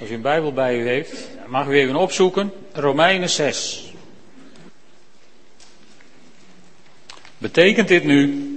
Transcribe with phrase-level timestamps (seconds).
[0.00, 2.52] Als u een Bijbel bij u heeft, mag u even opzoeken.
[2.72, 3.92] Romeinen 6.
[7.38, 8.48] Betekent dit nu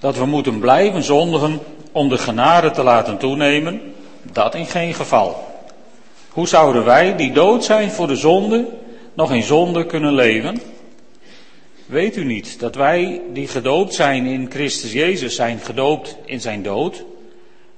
[0.00, 1.60] dat we moeten blijven zondigen
[1.92, 3.94] om de genade te laten toenemen?
[4.22, 5.46] Dat in geen geval.
[6.28, 8.66] Hoe zouden wij, die dood zijn voor de zonde,
[9.14, 10.60] nog in zonde kunnen leven?
[11.86, 16.62] Weet u niet dat wij, die gedoopt zijn in Christus Jezus, zijn gedoopt in zijn
[16.62, 17.04] dood?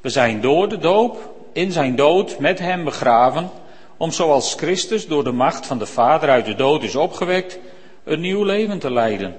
[0.01, 3.51] We zijn door de doop in zijn dood met hem begraven,
[3.97, 7.59] om zoals Christus door de macht van de Vader uit de dood is opgewekt,
[8.05, 9.37] een nieuw leven te leiden.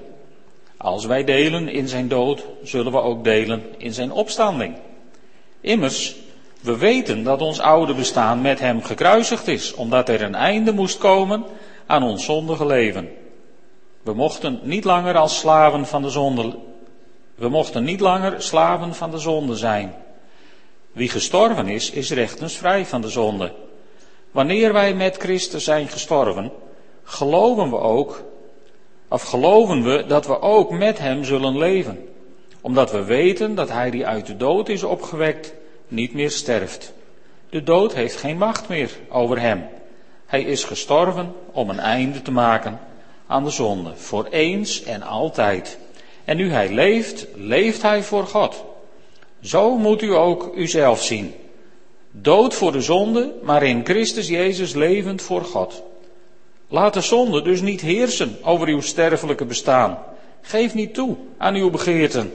[0.78, 4.76] Als wij delen in zijn dood, zullen we ook delen in zijn opstanding.
[5.62, 6.16] Immers,
[6.62, 10.98] we weten dat ons oude bestaan met hem gekruisigd is, omdat er een einde moest
[10.98, 11.44] komen
[11.86, 13.10] aan ons zondige leven.
[14.04, 16.55] We mochten niet langer als slaven van de zonde,
[17.36, 20.05] we mochten niet langer slaven van de zonde zijn.
[20.95, 23.54] Wie gestorven is, is rechtens vrij van de zonde.
[24.31, 26.52] Wanneer wij met Christus zijn gestorven,
[27.04, 28.24] geloven we ook,
[29.07, 32.07] of geloven we dat we ook met Hem zullen leven.
[32.62, 35.54] Omdat we weten dat Hij die uit de dood is opgewekt,
[35.87, 36.93] niet meer sterft.
[37.49, 39.63] De dood heeft geen macht meer over Hem.
[40.26, 42.80] Hij is gestorven om een einde te maken
[43.27, 45.77] aan de zonde, voor eens en altijd.
[46.26, 48.63] En nu Hij leeft, leeft Hij voor God.
[49.46, 51.34] Zo moet u ook uzelf zien.
[52.12, 55.84] Dood voor de zonde, maar in Christus Jezus levend voor God.
[56.68, 59.98] Laat de zonde dus niet heersen over uw sterfelijke bestaan.
[60.41, 62.34] Geef niet toe aan uw begeerten.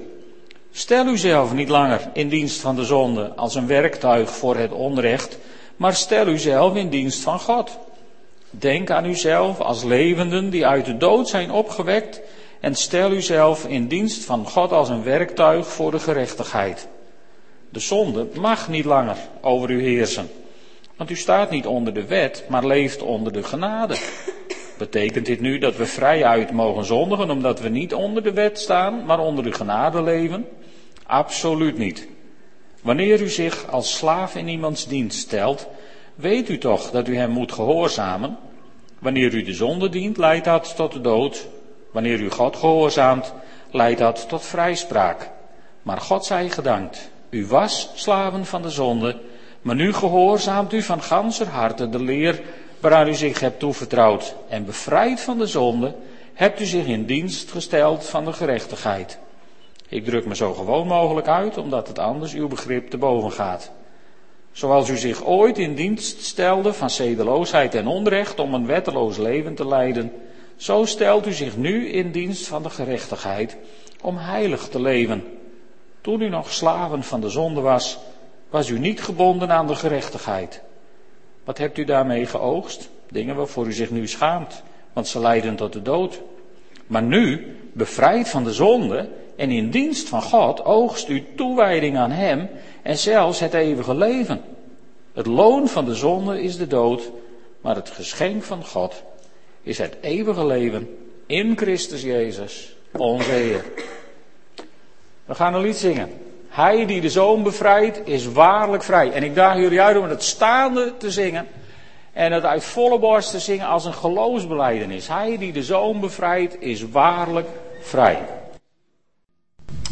[0.73, 5.39] Stel uzelf niet langer in dienst van de zonde als een werktuig voor het onrecht,
[5.77, 7.79] maar stel uzelf in dienst van God.
[8.51, 12.21] Denk aan uzelf als levenden die uit de dood zijn opgewekt
[12.61, 16.89] en stel uzelf in dienst van God als een werktuig voor de gerechtigheid.
[17.71, 20.31] De zonde mag niet langer over u heersen.
[20.97, 23.97] Want u staat niet onder de wet, maar leeft onder de genade.
[24.79, 29.05] Betekent dit nu dat we vrijuit mogen zondigen omdat we niet onder de wet staan,
[29.05, 30.47] maar onder de genade leven?
[31.07, 32.09] Absoluut niet.
[32.83, 35.69] Wanneer u zich als slaaf in iemands dienst stelt,
[36.15, 38.39] weet u toch dat u hem moet gehoorzamen?
[38.99, 41.49] Wanneer u de zonde dient, leidt dat tot de dood.
[41.93, 43.33] Wanneer u God gehoorzaamt,
[43.71, 45.31] leidt dat tot vrijspraak.
[45.83, 47.11] Maar God zij gedankt.
[47.31, 49.17] U was slaven van de zonde,
[49.63, 52.41] maar nu gehoorzaamt u van ganser harte de leer
[52.81, 54.35] waaraan u zich hebt toevertrouwd.
[54.49, 55.95] En bevrijd van de zonde,
[56.35, 59.19] hebt u zich in dienst gesteld van de gerechtigheid.
[59.89, 63.71] Ik druk me zo gewoon mogelijk uit, omdat het anders uw begrip te boven gaat.
[64.53, 69.55] Zoals u zich ooit in dienst stelde van zedeloosheid en onrecht om een wetteloos leven
[69.55, 70.13] te leiden,
[70.57, 73.57] zo stelt u zich nu in dienst van de gerechtigheid
[74.03, 75.25] om heilig te leven.
[76.01, 77.99] Toen u nog slaven van de zonde was,
[78.51, 80.63] was u niet gebonden aan de gerechtigheid.
[81.45, 82.89] Wat hebt u daarmee geoogst?
[83.11, 84.63] Dingen waarvoor u zich nu schaamt,
[84.93, 86.21] want ze leiden tot de dood.
[86.87, 92.11] Maar nu, bevrijd van de zonde en in dienst van God, oogst u toewijding aan
[92.11, 92.49] Hem
[92.83, 94.41] en zelfs het eeuwige leven.
[95.13, 97.11] Het loon van de zonde is de dood,
[97.61, 99.03] maar het geschenk van God
[99.63, 100.97] is het eeuwige leven
[101.27, 103.65] in Christus Jezus, onze Heer.
[105.31, 106.11] We gaan een lied zingen.
[106.49, 109.13] Hij die de zoon bevrijdt, is waarlijk vrij.
[109.13, 111.47] En ik daag jullie uit om het staande te zingen.
[112.13, 115.09] En het uit volle borst te zingen als een geloofsbeleidenis.
[115.09, 117.49] Hij die de zoon bevrijdt, is waarlijk
[117.81, 118.19] vrij.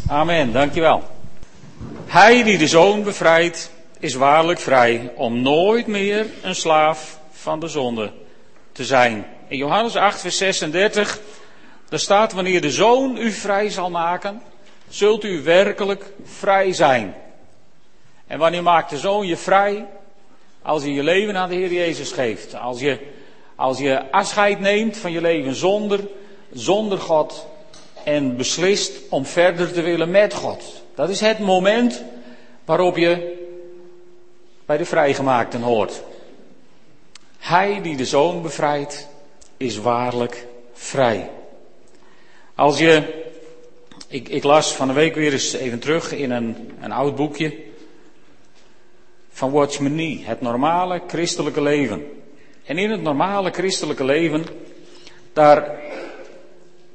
[0.07, 1.03] Amen, dankjewel.
[2.05, 7.67] Hij die de zoon bevrijdt, is waarlijk vrij om nooit meer een slaaf van de
[7.67, 8.11] zonde
[8.71, 9.25] te zijn.
[9.47, 11.19] In Johannes 8, vers 36,
[11.89, 14.41] daar staat wanneer de zoon u vrij zal maken,
[14.89, 17.15] zult u werkelijk vrij zijn.
[18.27, 19.85] En wanneer maakt de zoon je vrij?
[20.61, 22.55] Als je je leven aan de Heer Jezus geeft.
[22.55, 22.99] Als je,
[23.55, 25.99] als je afscheid neemt van je leven zonder,
[26.53, 27.47] zonder God.
[28.03, 30.83] En beslist om verder te willen met God.
[30.95, 32.03] Dat is het moment
[32.65, 33.37] waarop je
[34.65, 36.03] bij de vrijgemaakten hoort.
[37.37, 39.07] Hij die de zoon bevrijdt,
[39.57, 41.29] is waarlijk vrij.
[42.55, 43.18] Als je
[44.09, 47.57] ik, ik, las van de week weer eens even terug in een, een oud boekje
[49.31, 52.05] van Watchman Nee, het normale christelijke leven.
[52.65, 54.45] En in het normale christelijke leven,
[55.33, 55.79] daar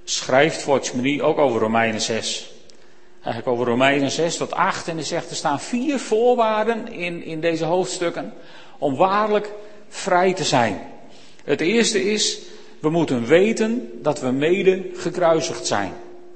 [0.05, 2.53] schrijft Watchman Nee ook over Romeinen 6.
[3.23, 7.41] Eigenlijk over Romeinen 6 tot 8 en hij zegt er staan vier voorwaarden in, in
[7.41, 8.33] deze hoofdstukken
[8.79, 9.53] om waarlijk
[9.89, 10.81] vrij te zijn.
[11.45, 12.39] Het eerste is,
[12.81, 15.93] we moeten weten dat we mede gekruisigd zijn.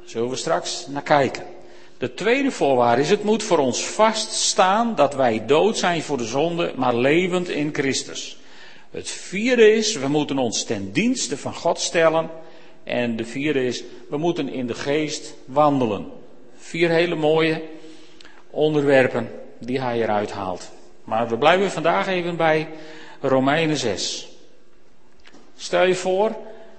[0.08, 1.44] Zullen we straks naar kijken.
[1.98, 6.24] De tweede voorwaarde is, het moet voor ons vaststaan dat wij dood zijn voor de
[6.24, 8.38] zonde, maar levend in Christus.
[8.90, 12.30] Het vierde is, we moeten ons ten dienste van God stellen.
[12.84, 16.06] En de vierde is, we moeten in de geest wandelen.
[16.56, 17.62] Vier hele mooie
[18.50, 20.70] onderwerpen die hij eruit haalt.
[21.04, 22.68] Maar we blijven vandaag even bij
[23.20, 24.28] Romeinen 6.
[25.56, 26.36] Stel je voor,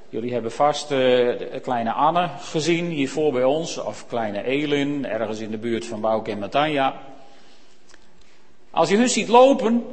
[0.10, 5.52] jullie hebben vast uh, kleine Anne gezien hiervoor bij ons, of kleine Elin, ergens in
[5.52, 7.02] de buurt van Bouke en Matanja.
[8.72, 9.86] Als je hun ziet lopen,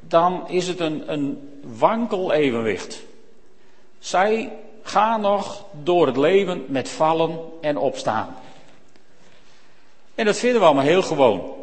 [0.00, 3.02] dan is het een, een wankel evenwicht.
[3.98, 4.52] Zij
[4.82, 8.36] gaan nog door het leven met vallen en opstaan.
[10.14, 11.54] En dat vinden we allemaal heel gewoon.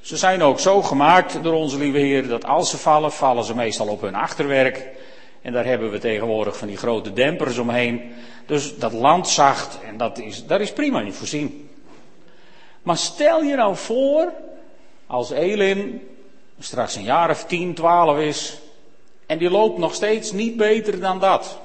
[0.00, 3.54] Ze zijn ook zo gemaakt door onze lieve Heer dat als ze vallen, vallen ze
[3.54, 4.95] meestal op hun achterwerk.
[5.46, 8.14] En daar hebben we tegenwoordig van die grote dempers omheen.
[8.46, 11.70] Dus dat land zacht en dat is, daar is prima in voorzien.
[12.82, 14.32] Maar stel je nou voor,
[15.06, 16.08] als Elin
[16.58, 18.58] straks een jaar of 10, 12 is,
[19.26, 21.58] en die loopt nog steeds niet beter dan dat.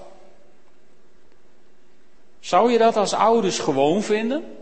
[2.40, 4.58] Zou je dat als ouders gewoon vinden?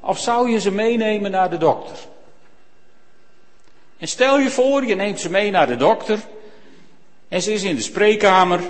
[0.00, 1.96] Of zou je ze meenemen naar de dokter?
[3.98, 6.18] En stel je voor, je neemt ze mee naar de dokter.
[7.30, 8.60] En ze is in de spreekkamer.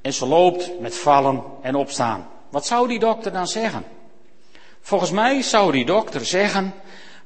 [0.00, 2.28] En ze loopt met vallen en opstaan.
[2.50, 3.84] Wat zou die dokter dan zeggen?
[4.80, 6.74] Volgens mij zou die dokter zeggen.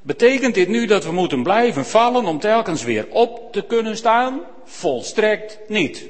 [0.02, 4.40] Betekent dit nu dat we moeten blijven vallen om telkens weer op te kunnen staan?
[4.64, 6.04] Volstrekt niet.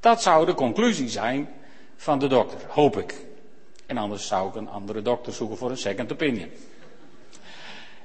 [0.00, 1.48] Dat zou de conclusie zijn
[1.96, 3.14] van de dokter, hoop ik.
[3.86, 6.50] En anders zou ik een andere dokter zoeken voor een second opinion.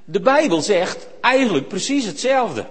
[0.04, 2.66] De Bijbel zegt eigenlijk precies hetzelfde.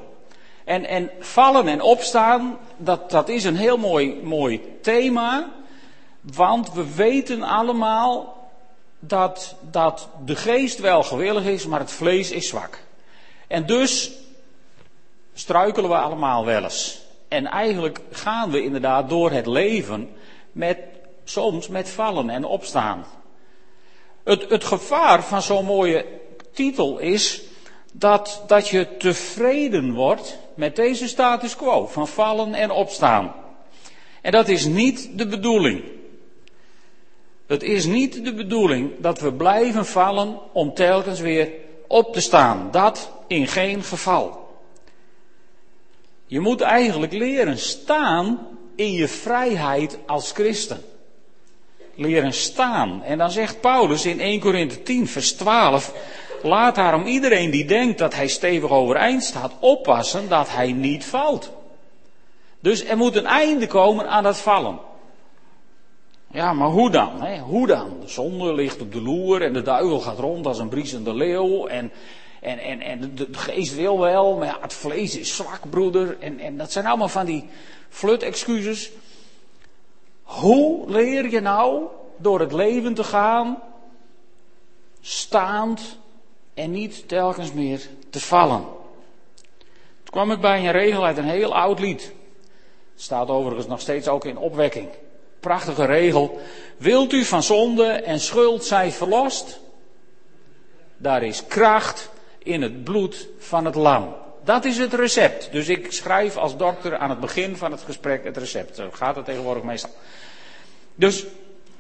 [0.67, 5.49] En, en vallen en opstaan, dat, dat is een heel mooi, mooi thema.
[6.21, 8.37] Want we weten allemaal
[8.99, 12.79] dat, dat de geest wel gewillig is, maar het vlees is zwak.
[13.47, 14.13] En dus
[15.35, 17.01] struikelen we allemaal wel eens.
[17.29, 20.17] En eigenlijk gaan we inderdaad door het leven
[20.53, 20.79] met
[21.25, 23.05] soms met vallen en opstaan.
[24.25, 26.05] Het, het gevaar van zo'n mooie
[26.53, 27.43] titel is
[27.93, 33.35] dat, dat je tevreden wordt met deze status quo van vallen en opstaan.
[34.23, 35.85] En dat is niet de bedoeling.
[37.47, 41.51] Het is niet de bedoeling dat we blijven vallen om telkens weer
[41.87, 42.69] op te staan.
[42.71, 44.45] Dat in geen geval.
[46.27, 50.83] Je moet eigenlijk leren staan in je vrijheid als christen
[51.97, 53.03] leren staan.
[53.03, 55.93] En dan zegt Paulus in 1 Korinthe 10, vers 12.
[56.47, 61.53] Laat daarom iedereen die denkt dat hij stevig overeind staat, oppassen dat hij niet valt.
[62.61, 64.79] Dus er moet een einde komen aan dat vallen.
[66.31, 67.23] Ja, maar hoe dan?
[67.23, 67.39] Hè?
[67.39, 68.01] Hoe dan?
[68.01, 71.67] De zonde ligt op de loer en de duivel gaat rond als een briesende leeuw.
[71.67, 71.93] En,
[72.41, 76.17] en, en, en de, geest wil wel, maar ja, het vlees is zwak, broeder.
[76.21, 77.49] En, en dat zijn allemaal van die
[77.89, 78.91] flut-excuses.
[80.23, 81.83] Hoe leer je nou
[82.17, 83.59] door het leven te gaan,
[85.01, 85.99] staand
[86.57, 87.81] en niet telkens meer
[88.11, 88.61] te vallen?
[90.03, 92.13] Toen kwam ik bij een regel uit een heel oud lied.
[92.97, 94.89] Staat overigens nog steeds ook in opwekking.
[95.41, 96.41] Prachtige regel.
[96.77, 99.61] Wilt u van zonde en schuld zijn verlost?
[100.97, 104.15] Daar is kracht in het bloed van het lam.
[104.45, 105.53] Dat is het recept.
[105.53, 108.77] Dus ik schrijf als dokter aan het begin van het gesprek het recept.
[108.77, 109.91] Zo gaat het tegenwoordig meestal.
[110.95, 111.25] Dus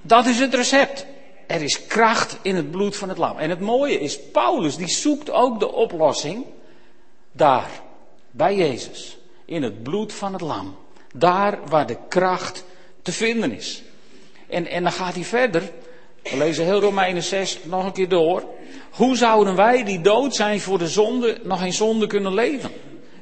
[0.02, 1.06] dat is het recept.
[1.46, 3.38] Er is kracht in het bloed van het lam.
[3.38, 6.44] En het mooie is, Paulus die zoekt ook de oplossing
[7.32, 7.70] daar,
[8.30, 9.16] bij Jezus.
[9.44, 10.76] In het bloed van het lam.
[11.14, 12.64] Daar waar de kracht
[13.02, 13.82] te vinden is.
[14.48, 15.62] En, en dan gaat hij verder.
[16.22, 18.44] We lezen heel Romeinen 6 nog een keer door.
[18.90, 22.70] Hoe zouden wij die dood zijn voor de zonde nog in zonde kunnen leven?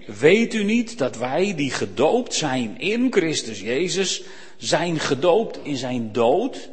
[0.06, 4.22] Weet u niet dat wij die gedoopt zijn in Christus Jezus
[4.56, 6.68] zijn gedoopt in zijn dood?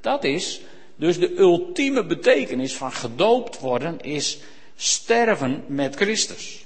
[0.00, 0.60] Dat is
[0.98, 4.38] dus de ultieme betekenis van gedoopt worden is
[4.76, 6.64] sterven met Christus.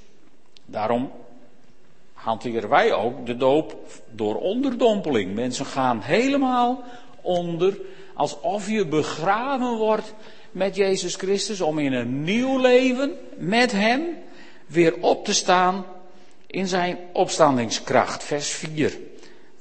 [0.65, 1.11] Daarom
[2.13, 3.77] hanteren wij ook de doop
[4.11, 5.33] door onderdompeling.
[5.33, 6.83] Mensen gaan helemaal
[7.21, 7.79] onder
[8.13, 10.13] alsof je begraven wordt
[10.51, 14.01] met Jezus Christus om in een nieuw leven met Hem
[14.65, 15.85] weer op te staan
[16.47, 18.23] in zijn opstandingskracht.
[18.23, 18.99] Vers 4.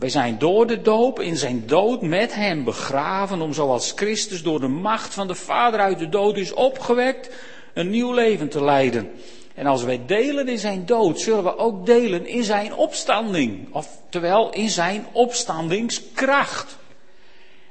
[0.03, 4.61] Wij zijn door de doop in zijn dood met hem begraven om zoals Christus door
[4.61, 7.31] de macht van de Vader uit de dood is opgewekt,
[7.75, 9.11] een nieuw leven te leiden.
[9.55, 13.75] En als wij delen in zijn dood, zullen we ook delen in zijn opstanding.
[13.75, 16.77] Oftewel in zijn opstandingskracht.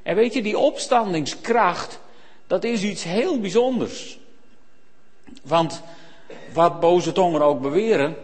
[0.04, 2.00] En weet je, die opstandingskracht,
[2.48, 4.20] dat is iets heel bijzonders.
[5.44, 5.82] Want
[6.54, 8.16] wat boze tongen ook beweren,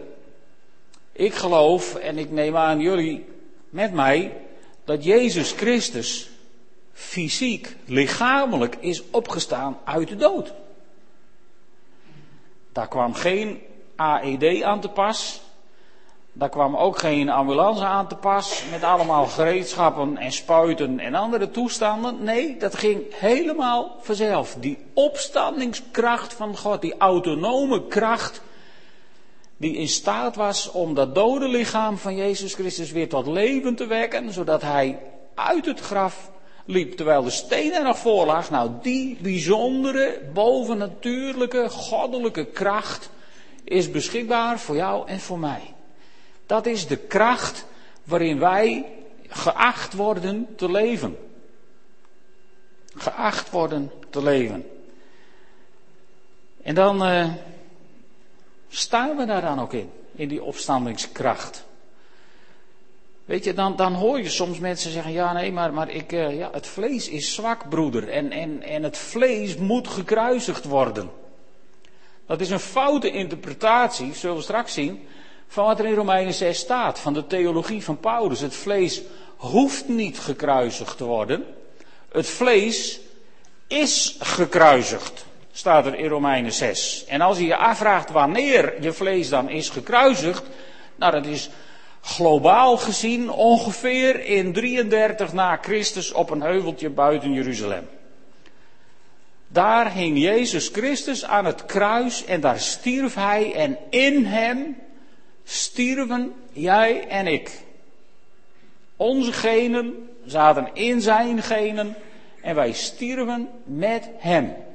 [1.12, 3.36] ik geloof en ik neem aan jullie
[3.70, 4.36] met mij
[4.84, 6.30] dat Jezus Christus
[6.92, 10.52] fysiek, lichamelijk is opgestaan uit de dood.
[12.72, 13.62] Daar kwam geen
[13.96, 15.40] AED aan te pas.
[16.32, 21.50] Daar kwam ook geen ambulance aan te pas met allemaal gereedschappen en spuiten en andere
[21.50, 22.24] toestanden.
[22.24, 24.56] Nee, dat ging helemaal vanzelf.
[24.58, 28.42] Die opstandingskracht van God, die autonome kracht,
[29.58, 33.86] die in staat was om dat dode lichaam van Jezus Christus weer tot leven te
[33.86, 34.98] wekken, zodat hij
[35.34, 36.30] uit het graf
[36.64, 38.50] liep terwijl de steen er nog voor lag.
[38.50, 43.10] Nou, die bijzondere, bovennatuurlijke, goddelijke kracht
[43.64, 45.74] is beschikbaar voor jou en voor mij.
[46.46, 47.66] Dat is de kracht
[48.04, 48.84] waarin wij
[49.28, 51.16] geacht worden te leven.
[52.94, 54.66] Geacht worden te leven.
[56.62, 57.26] En dan uh,
[58.68, 61.66] staan we daar dan ook in, in die opstandingskracht.
[63.24, 66.38] Weet je, dan, dan hoor je soms mensen zeggen, ja nee, maar, maar ik, uh,
[66.38, 68.08] ja, het vlees is zwak, broeder.
[68.08, 71.10] En, en, en het vlees moet gekruisigd worden.
[72.26, 75.08] Dat is een foute interpretatie, zullen we straks zien,
[75.46, 78.40] van wat er in Romeinen 6 staat, van de theologie van Paulus.
[78.40, 79.02] Het vlees
[79.36, 81.44] hoeft niet gekruisigd te worden.
[82.08, 83.00] Het vlees
[83.66, 85.24] is gekruisigd,
[85.58, 87.04] staat er in Romeinen 6.
[87.08, 90.42] En als je je afvraagt wanneer je vlees dan is gekruisigd,
[90.96, 91.50] nou dat is
[92.00, 97.88] globaal gezien ongeveer in 33 na Christus op een heuveltje buiten Jeruzalem.
[99.48, 104.76] Daar hing Jezus Christus aan het kruis en daar stierf hij en in hem
[105.44, 107.50] stierven jij en ik.
[108.96, 111.94] Onze genen zaten in zijn genen
[112.42, 114.66] en wij stierven met hem.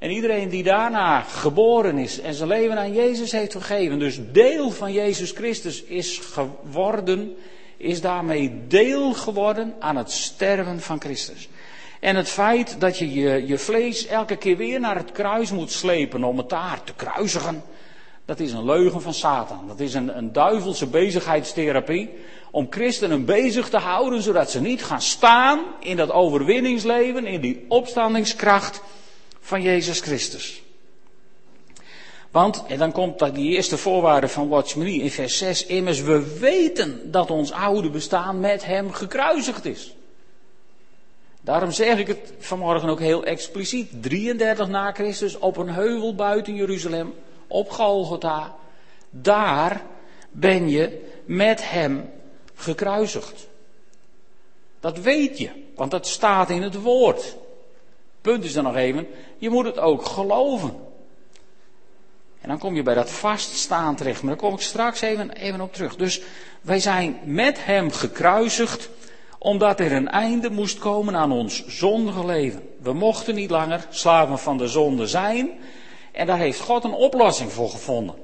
[0.00, 4.70] En iedereen die daarna geboren is en zijn leven aan Jezus heeft gegeven, dus deel
[4.70, 7.36] van Jezus Christus is geworden,
[7.76, 11.48] is daarmee deel geworden aan het sterven van Christus.
[12.00, 15.70] En het feit dat je, je je vlees elke keer weer naar het kruis moet
[15.70, 17.62] slepen om het daar te kruisigen,
[18.24, 19.64] dat is een leugen van Satan.
[19.68, 22.10] Dat is een, een duivelse bezigheidstherapie
[22.50, 27.64] om christenen bezig te houden, zodat ze niet gaan staan in dat overwinningsleven, in die
[27.68, 28.82] opstandingskracht
[29.40, 30.62] van Jezus Christus.
[32.30, 37.10] Want, en dan komt die eerste voorwaarde van Watch in vers 6, immers we weten
[37.10, 39.94] dat ons oude bestaan met hem gekruisigd is.
[41.40, 44.02] Daarom zeg ik het vanmorgen ook heel expliciet.
[44.02, 47.14] 33 na Christus op een heuvel buiten Jeruzalem,
[47.46, 48.54] op Golgotha.
[49.10, 49.82] Daar
[50.30, 52.10] ben je met hem
[52.54, 53.48] gekruisigd.
[54.80, 57.36] Dat weet je, want dat staat in het woord.
[58.20, 59.06] Punt is dan nog even,
[59.38, 60.76] je moet het ook geloven.
[62.40, 65.60] En dan kom je bij dat vaststaan terecht, maar daar kom ik straks even, even
[65.60, 65.96] op terug.
[65.96, 66.20] Dus
[66.60, 68.88] wij zijn met hem gekruisigd
[69.38, 72.68] omdat er een einde moest komen aan ons zondige leven.
[72.82, 75.50] We mochten niet langer slaven van de zonde zijn.
[76.12, 78.14] En daar heeft God een oplossing voor gevonden.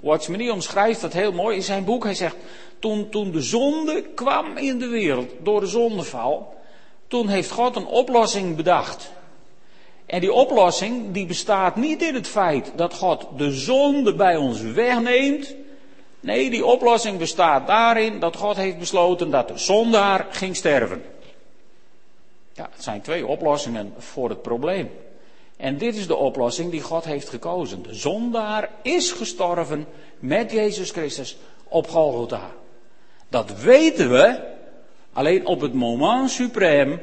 [0.00, 2.04] Watchmenie omschrijft dat heel mooi in zijn boek.
[2.04, 2.36] Hij zegt,
[2.78, 6.54] toen, toen de zonde kwam in de wereld door de zondeval,
[7.08, 9.10] toen heeft God een oplossing bedacht.
[10.06, 14.60] En die oplossing die bestaat niet in het feit dat God de zonde bij ons
[14.60, 15.54] wegneemt,
[16.24, 21.04] Nee, die oplossing bestaat daarin dat God heeft besloten dat de zondaar ging sterven.
[22.52, 24.90] Ja, het zijn twee oplossingen voor het probleem.
[25.56, 27.82] En dit is de oplossing die God heeft gekozen.
[27.82, 29.86] De zondaar is gestorven
[30.18, 32.50] met Jezus Christus op Golgotha.
[33.28, 34.40] Dat weten we,
[35.12, 37.00] alleen op het moment suprem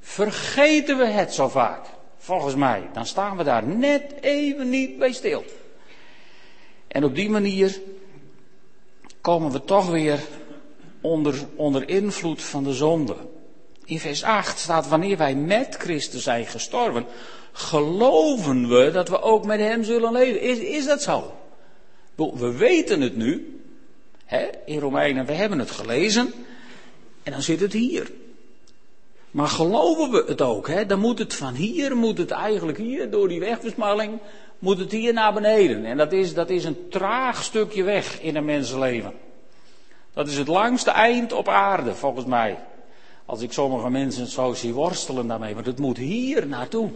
[0.00, 1.86] vergeten we het zo vaak.
[2.26, 5.44] Volgens mij, dan staan we daar net even niet bij stil.
[6.88, 7.80] En op die manier
[9.20, 10.20] komen we toch weer
[11.00, 13.16] onder, onder invloed van de zonde.
[13.84, 17.06] In vers 8 staat, wanneer wij met Christus zijn gestorven,
[17.52, 20.40] geloven we dat we ook met Hem zullen leven.
[20.40, 21.34] Is, is dat zo?
[22.14, 23.60] We weten het nu,
[24.24, 26.32] hè, in Romeinen, we hebben het gelezen,
[27.22, 28.10] en dan zit het hier.
[29.36, 30.68] Maar geloven we het ook?
[30.68, 30.86] Hè?
[30.86, 34.18] Dan moet het van hier, moet het eigenlijk hier, door die wegbesmalling,
[34.58, 35.84] moet het hier naar beneden.
[35.84, 39.12] En dat is, dat is een traag stukje weg in een mensenleven.
[40.12, 42.58] Dat is het langste eind op aarde, volgens mij.
[43.26, 45.54] Als ik sommige mensen zo zie worstelen daarmee.
[45.54, 46.90] Maar het moet hier naartoe.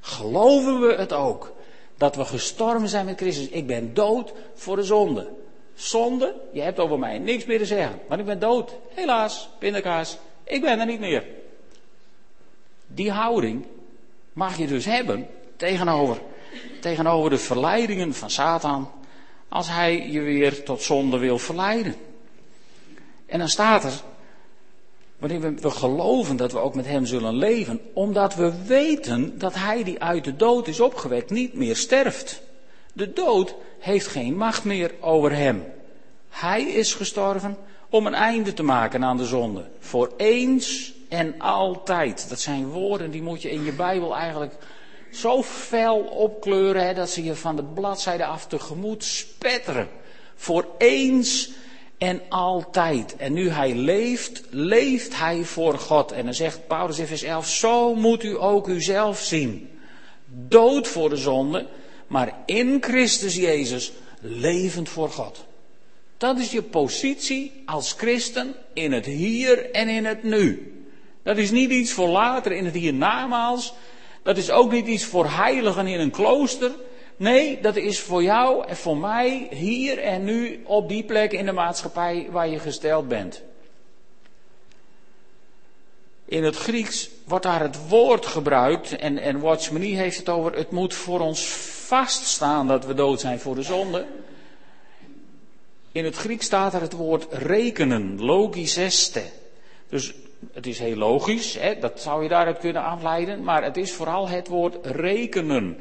[0.00, 1.52] Geloven we het ook?
[1.96, 3.48] Dat we gestorven zijn met Christus.
[3.48, 5.28] Ik ben dood voor de zonde.
[5.74, 8.00] Zonde, je hebt over mij niks meer te zeggen.
[8.08, 8.72] Maar ik ben dood.
[8.88, 10.18] Helaas, pindakaas.
[10.44, 11.44] Ik ben er niet meer.
[12.96, 13.64] Die houding,
[14.32, 15.26] mag je dus hebben
[15.56, 16.20] tegenover,
[16.80, 18.90] tegenover de verleidingen van Satan,
[19.48, 21.94] als hij je weer tot zonde wil verleiden.
[23.26, 23.92] En dan staat er,
[25.18, 29.54] wanneer we, we geloven dat we ook met hem zullen leven, omdat we weten dat
[29.54, 32.42] hij die uit de dood is opgewekt niet meer sterft.
[32.92, 35.64] De dood heeft geen macht meer over hem.
[36.28, 37.56] Hij is gestorven
[37.90, 39.64] om een einde te maken aan de zonde.
[39.78, 42.28] Voor eens en altijd.
[42.28, 44.54] Dat zijn woorden die moet je in je Bijbel eigenlijk
[45.12, 49.88] zo fel opkleuren hè, dat ze je van de bladzijde af tegemoet spetteren.
[50.34, 51.50] Voor eens
[51.98, 53.16] en altijd.
[53.16, 56.12] En nu hij leeft, leeft hij voor God.
[56.12, 59.70] En dan zegt Paulus in vers 11, zo moet u ook uzelf zien.
[60.26, 61.66] Dood voor de zonde,
[62.06, 65.44] maar in Christus Jezus levend voor God.
[66.16, 70.75] Dat is je positie als christen in het hier en in het nu.
[71.26, 73.74] Dat is niet iets voor later in het hiernamaals.
[74.22, 76.70] Dat is ook niet iets voor heiligen in een klooster.
[77.16, 81.46] Nee, dat is voor jou en voor mij hier en nu op die plek in
[81.46, 83.42] de maatschappij waar je gesteld bent.
[86.24, 90.70] In het Grieks wordt daar het woord gebruikt en, en Watchmenie heeft het over het
[90.70, 91.46] moet voor ons
[91.86, 94.06] vaststaan dat we dood zijn voor de zonde.
[95.92, 99.22] In het Grieks staat er het woord rekenen, logiseste.
[99.88, 100.14] Dus
[100.52, 104.28] het is heel logisch, hè, dat zou je daaruit kunnen afleiden, maar het is vooral
[104.28, 105.78] het woord rekenen.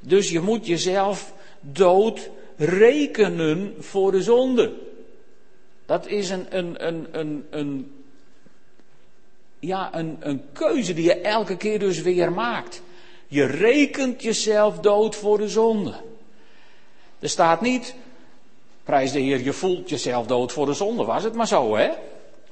[0.00, 4.72] Dus je moet jezelf dood rekenen voor de zonde.
[5.86, 7.92] Dat is een, een, een, een, een,
[9.58, 12.82] ja, een, een keuze die je elke keer dus weer maakt.
[13.26, 15.94] Je rekent jezelf dood voor de zonde.
[17.18, 17.94] Er staat niet,
[18.84, 21.04] prijs de Heer, je voelt jezelf dood voor de zonde.
[21.04, 21.90] Was het maar zo, hè?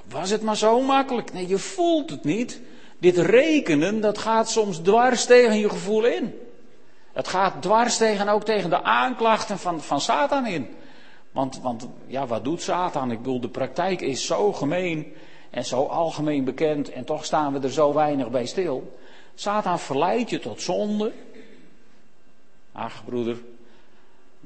[0.08, 1.32] Was het maar zo makkelijk?
[1.32, 2.60] Nee, je voelt het niet.
[2.98, 6.34] Dit rekenen, dat gaat soms dwars tegen je gevoel in.
[7.12, 10.68] Het gaat dwars tegen ook tegen de aanklachten van, van Satan in.
[11.30, 13.10] Want, want ja, wat doet Satan?
[13.10, 15.12] Ik bedoel, de praktijk is zo gemeen
[15.50, 18.98] en zo algemeen bekend en toch staan we er zo weinig bij stil.
[19.34, 21.12] Satan verleidt je tot zonde.
[22.72, 23.36] Ach, broeder,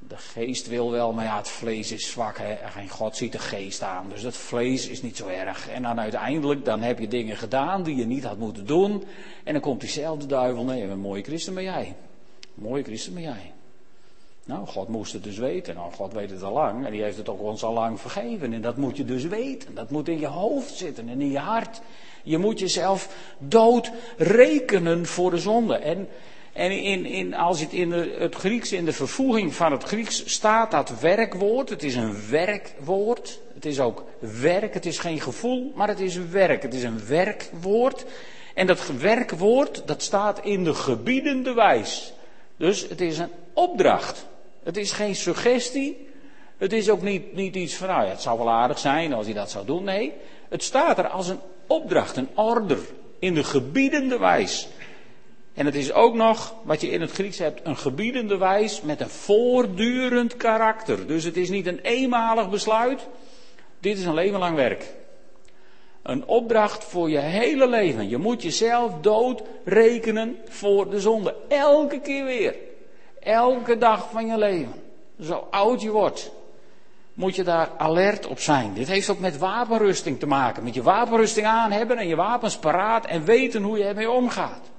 [0.09, 2.39] de geest wil wel, maar ja, het vlees is zwak.
[2.39, 2.53] Hè?
[2.53, 5.69] En God ziet de geest aan, dus het vlees is niet zo erg.
[5.69, 9.05] En dan uiteindelijk, dan heb je dingen gedaan die je niet had moeten doen.
[9.45, 11.97] En dan komt diezelfde duivel, nee, een mooie christen ben jij.
[12.55, 13.53] Mooie christen ben jij.
[14.45, 15.75] Nou, God moest het dus weten.
[15.75, 16.87] Nou, God weet het al lang.
[16.87, 18.53] En die heeft het ook ons al lang vergeven.
[18.53, 19.75] En dat moet je dus weten.
[19.75, 21.81] Dat moet in je hoofd zitten en in je hart.
[22.23, 25.77] Je moet jezelf dood rekenen voor de zonde.
[25.77, 26.09] En,
[26.53, 30.23] en in, in, als het in de, het Grieks, in de vervoeging van het Grieks
[30.33, 31.69] staat, dat werkwoord.
[31.69, 33.41] Het is een werkwoord.
[33.55, 34.75] Het is ook werk.
[34.75, 36.63] Het is geen gevoel, maar het is werk.
[36.63, 38.05] Het is een werkwoord.
[38.55, 42.13] En dat werkwoord, dat staat in de gebiedende wijs.
[42.57, 44.27] Dus het is een opdracht.
[44.63, 46.09] Het is geen suggestie.
[46.59, 49.27] Het is ook niet, niet iets van, nou ja, het zou wel aardig zijn als
[49.27, 49.85] hij dat zou doen.
[49.85, 50.13] Nee,
[50.49, 52.79] het staat er als een opdracht, een order.
[53.19, 54.69] In de gebiedende wijs.
[55.55, 59.01] En het is ook nog, wat je in het Grieks hebt, een gebiedende wijs met
[59.01, 61.07] een voortdurend karakter.
[61.07, 63.07] Dus het is niet een eenmalig besluit.
[63.81, 64.95] Dit is een leven lang werk.
[66.03, 68.09] Een opdracht voor je hele leven.
[68.09, 71.37] Je moet jezelf dood rekenen voor de zonde.
[71.49, 72.55] Elke keer weer.
[73.21, 74.75] Elke dag van je leven.
[75.21, 76.33] Zo oud je wordt.
[77.15, 78.75] Moet je daar alert op zijn.
[78.75, 80.65] Dit heeft ook met wapenrusting te maken.
[80.65, 84.72] Met je wapenrusting aan hebben en je wapens paraat en weten hoe je ermee omgaat.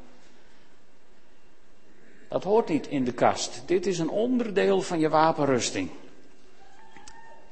[2.33, 3.61] Dat hoort niet in de kast.
[3.65, 5.89] Dit is een onderdeel van je wapenrusting.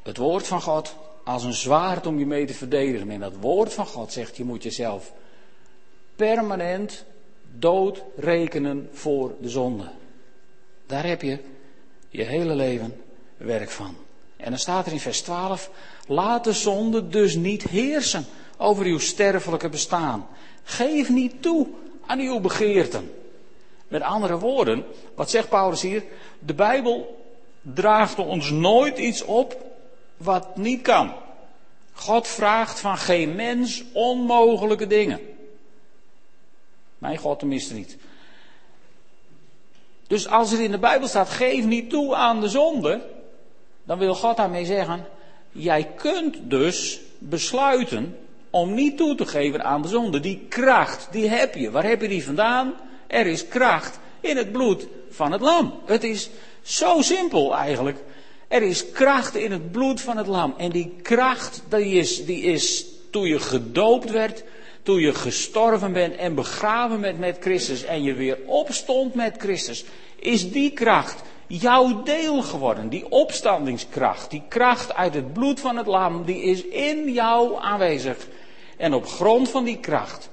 [0.04, 3.10] Het woord van God als een zwaard om je mee te verdedigen.
[3.10, 5.13] En dat woord van God zegt, je moet jezelf
[6.15, 7.06] permanent
[7.58, 9.91] dood rekenen voor de zonde.
[10.86, 11.39] Daar heb je
[12.10, 13.02] je hele leven
[13.38, 13.96] werk van.
[14.38, 15.70] En dan staat er in vers 12,
[16.08, 18.26] laat de zonde dus niet heersen
[18.58, 20.28] over uw sterfelijke bestaan.
[20.63, 21.67] Geef niet toe
[22.06, 23.20] aan uw begeerten.
[23.91, 26.04] Met andere woorden, wat zegt Paulus hier?
[26.39, 27.25] De Bijbel
[27.62, 29.65] draagt ons nooit iets op
[30.17, 31.13] wat niet kan.
[31.93, 35.19] God vraagt van geen mens onmogelijke dingen.
[36.97, 37.97] Mijn God tenminste niet.
[40.08, 43.01] Dus als er in de Bijbel staat, geef niet toe aan de zonde,
[43.84, 45.06] dan wil God daarmee zeggen,
[45.51, 48.17] jij kunt dus besluiten
[48.49, 50.19] om niet toe te geven aan de zonde.
[50.19, 51.71] Die kracht, die heb je.
[51.71, 52.73] Waar heb je die vandaan?
[53.12, 55.74] Er is kracht in het bloed van het lam.
[55.86, 56.30] Het is
[56.62, 57.97] zo simpel eigenlijk.
[58.47, 60.54] Er is kracht in het bloed van het lam.
[60.58, 64.43] En die kracht, die is, die is toen je gedoopt werd,
[64.84, 69.86] toen je gestorven bent en begraven bent met Christus en je weer opstond met Christus,
[70.19, 72.89] is die kracht jouw deel geworden.
[72.89, 78.28] Die opstandingskracht, die kracht uit het bloed van het lam, die is in jou aanwezig.
[78.78, 80.30] En op grond van die kracht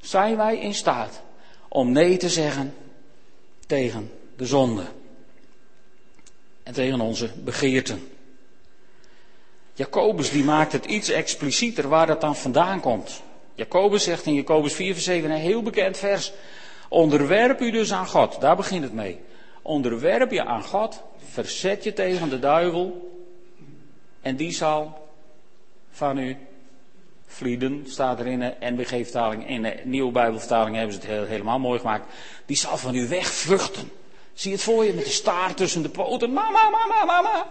[0.00, 1.24] zijn wij in staat
[1.76, 2.74] om nee te zeggen
[3.66, 4.84] tegen de zonde.
[6.62, 8.08] En tegen onze begeerten.
[9.74, 13.22] Jacobus die maakt het iets explicieter waar dat dan vandaan komt.
[13.54, 16.32] Jacobus zegt in Jacobus 4 vers 7 een heel bekend vers.
[16.88, 19.20] Onderwerp u dus aan God, daar begint het mee.
[19.62, 23.10] Onderwerp je aan God, verzet je tegen de duivel
[24.20, 25.08] en die zal
[25.90, 26.36] van u
[27.26, 29.48] vlieden, staat er in de NBG-vertaling.
[29.48, 32.12] In de Nieuwe Bijbelvertaling hebben ze het helemaal mooi gemaakt.
[32.46, 33.90] Die zal van u wegvluchten.
[34.34, 36.32] Zie het voor je met de staart tussen de poten.
[36.32, 37.46] Mama, mama, mama.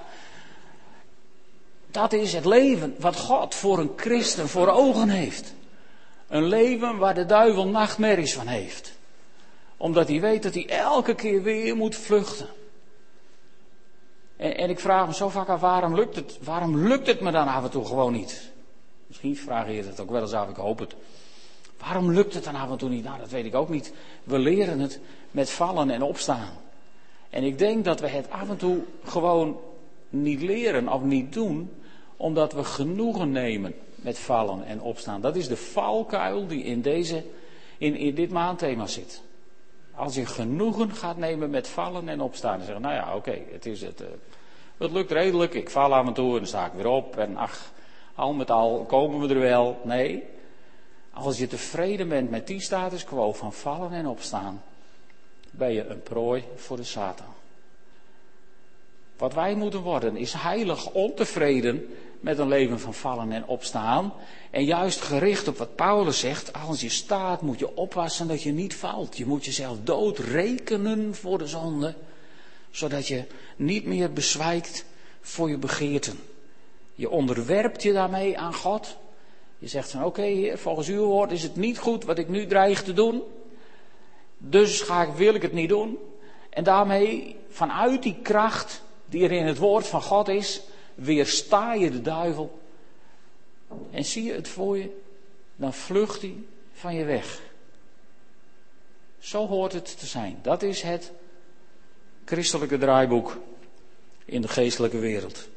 [1.92, 5.54] Dat is het leven wat God voor een christen voor ogen heeft.
[6.28, 8.98] Een leven waar de duivel nachtmerries van heeft.
[9.78, 12.48] Omdat hij weet dat hij elke keer weer moet vluchten.
[14.38, 17.32] En, en ik vraag me zo vaak af, waarom lukt, het, waarom lukt het me
[17.32, 18.54] dan af en toe gewoon niet?
[19.16, 20.96] Misschien vraag je het ook wel eens af, ik hoop het.
[21.78, 23.04] Waarom lukt het dan af en toe niet?
[23.04, 23.94] Nou, dat weet ik ook niet.
[24.24, 25.00] We leren het
[25.32, 26.50] met vallen en opstaan.
[27.30, 29.60] En ik denk dat we het af en toe gewoon
[30.10, 31.72] niet leren of niet doen,
[32.18, 35.22] omdat we genoegen nemen met vallen en opstaan.
[35.22, 37.24] Dat is de valkuil die in, deze,
[37.78, 39.22] in, in dit maandthema zit.
[39.94, 43.66] Als je genoegen gaat nemen met vallen en opstaan en zeggen, nou ja, oké, het
[43.66, 44.02] is het.
[44.02, 44.08] Uh,
[44.78, 47.38] het lukt redelijk, ik val af en toe en dan sta ik weer op en
[47.38, 47.74] ach,
[48.16, 49.80] al met al komen we er wel.
[49.84, 50.24] Nee,
[51.14, 54.64] als je tevreden bent met die status quo van vallen en opstaan,
[55.52, 57.34] ben je een prooi voor de Satan.
[59.18, 61.88] Wat wij moeten worden is heilig ontevreden
[62.20, 64.14] met een leven van vallen en opstaan.
[64.52, 68.52] En juist gericht op wat Paulus zegt, als je staat moet je oppassen dat je
[68.52, 69.18] niet valt.
[69.18, 71.96] Je moet jezelf doodrekenen voor de zonde,
[72.72, 73.24] zodat je
[73.56, 74.86] niet meer bezwijkt
[75.22, 76.20] voor je begeerten.
[76.96, 78.98] Je onderwerpt je daarmee aan God.
[79.58, 82.46] Je zegt van oké heer, volgens uw woord is het niet goed wat ik nu
[82.46, 83.24] dreig te doen.
[84.38, 85.98] Dus ga ik, wil ik het niet doen.
[86.50, 90.62] En daarmee, vanuit die kracht die er in het woord van God is,
[90.96, 92.60] weersta je de duivel.
[93.92, 95.02] En zie je het voor je,
[95.56, 96.36] dan vlucht hij
[96.74, 97.42] van je weg.
[99.20, 100.40] Zo hoort het te zijn.
[100.42, 101.12] Dat is het
[102.26, 103.38] christelijke draaiboek
[104.26, 105.48] in de geestelijke wereld.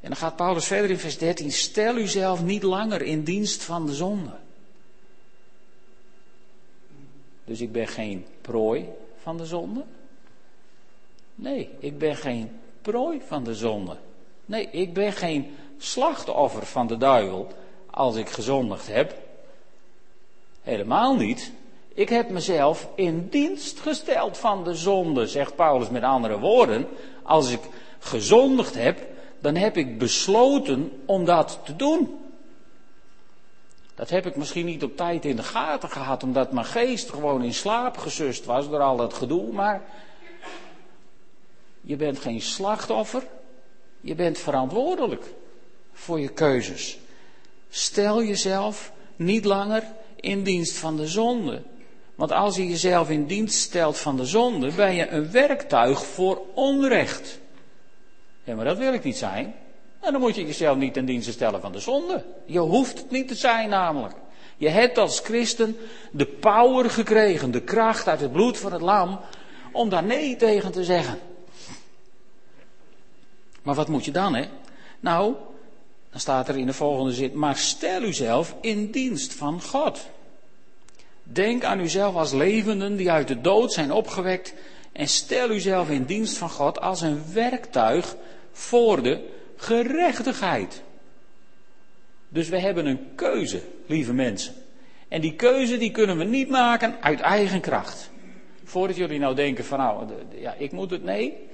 [0.00, 1.52] En dan gaat Paulus verder in vers 13.
[1.52, 4.32] Stel uzelf niet langer in dienst van de zonde.
[7.44, 8.88] Dus ik ben geen prooi
[9.22, 9.84] van de zonde.
[11.34, 13.96] Nee, ik ben geen prooi van de zonde.
[14.44, 17.48] Nee, ik ben geen slachtoffer van de duivel
[17.90, 19.14] als ik gezondigd heb.
[20.62, 21.52] Helemaal niet.
[21.94, 26.88] Ik heb mezelf in dienst gesteld van de zonde, zegt Paulus met andere woorden.
[27.22, 27.60] Als ik
[27.98, 29.06] gezondigd heb,
[29.40, 32.18] dan heb ik besloten om dat te doen.
[33.94, 37.42] Dat heb ik misschien niet op tijd in de gaten gehad, omdat mijn geest gewoon
[37.42, 39.82] in slaap gesust was door al dat gedoe, maar
[41.80, 43.22] je bent geen slachtoffer,
[44.00, 45.24] je bent verantwoordelijk
[45.92, 46.98] voor je keuzes.
[47.70, 49.84] Stel jezelf niet langer
[50.16, 51.62] in dienst van de zonde.
[52.14, 56.42] Want als je jezelf in dienst stelt van de zonde, ben je een werktuig voor
[56.54, 57.39] onrecht.
[58.44, 59.54] Ja, maar dat wil ik niet zijn.
[60.00, 62.24] En dan moet je jezelf niet in dienst stellen van de zonde.
[62.46, 64.14] Je hoeft het niet te zijn namelijk.
[64.56, 65.76] Je hebt als christen
[66.12, 69.20] de power gekregen, de kracht uit het bloed van het lam,
[69.72, 71.18] om daar nee tegen te zeggen.
[73.62, 74.44] Maar wat moet je dan, hè?
[75.00, 75.34] Nou,
[76.10, 80.06] dan staat er in de volgende zin, maar stel uzelf in dienst van God.
[81.22, 84.54] Denk aan uzelf als levenden die uit de dood zijn opgewekt
[84.92, 88.16] en stel uzelf in dienst van God als een werktuig
[88.52, 90.82] voor de gerechtigheid.
[92.28, 94.54] Dus we hebben een keuze, lieve mensen.
[95.08, 98.10] En die keuze die kunnen we niet maken uit eigen kracht.
[98.64, 101.48] Voordat jullie nou denken van nou, ja, ik moet het, nee.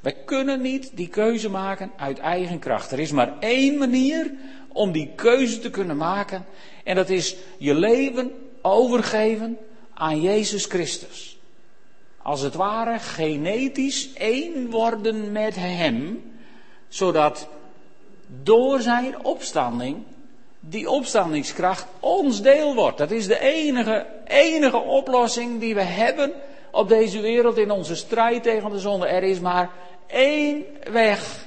[0.00, 2.92] Wij kunnen niet die keuze maken uit eigen kracht.
[2.92, 4.32] Er is maar één manier
[4.68, 6.44] om die keuze te kunnen maken.
[6.84, 9.58] En dat is je leven overgeven
[9.94, 11.38] aan Jezus Christus.
[12.22, 16.22] Als het ware genetisch één worden met Hem
[16.92, 17.48] zodat
[18.42, 20.02] door zijn opstanding
[20.60, 22.98] die opstandingskracht ons deel wordt.
[22.98, 26.32] Dat is de enige, enige oplossing die we hebben
[26.70, 29.06] op deze wereld in onze strijd tegen de zonde.
[29.06, 29.70] Er is maar
[30.06, 31.46] één weg.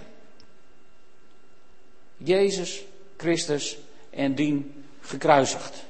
[2.17, 2.84] Jezus
[3.17, 3.77] Christus
[4.10, 5.84] en dien gekruisigd.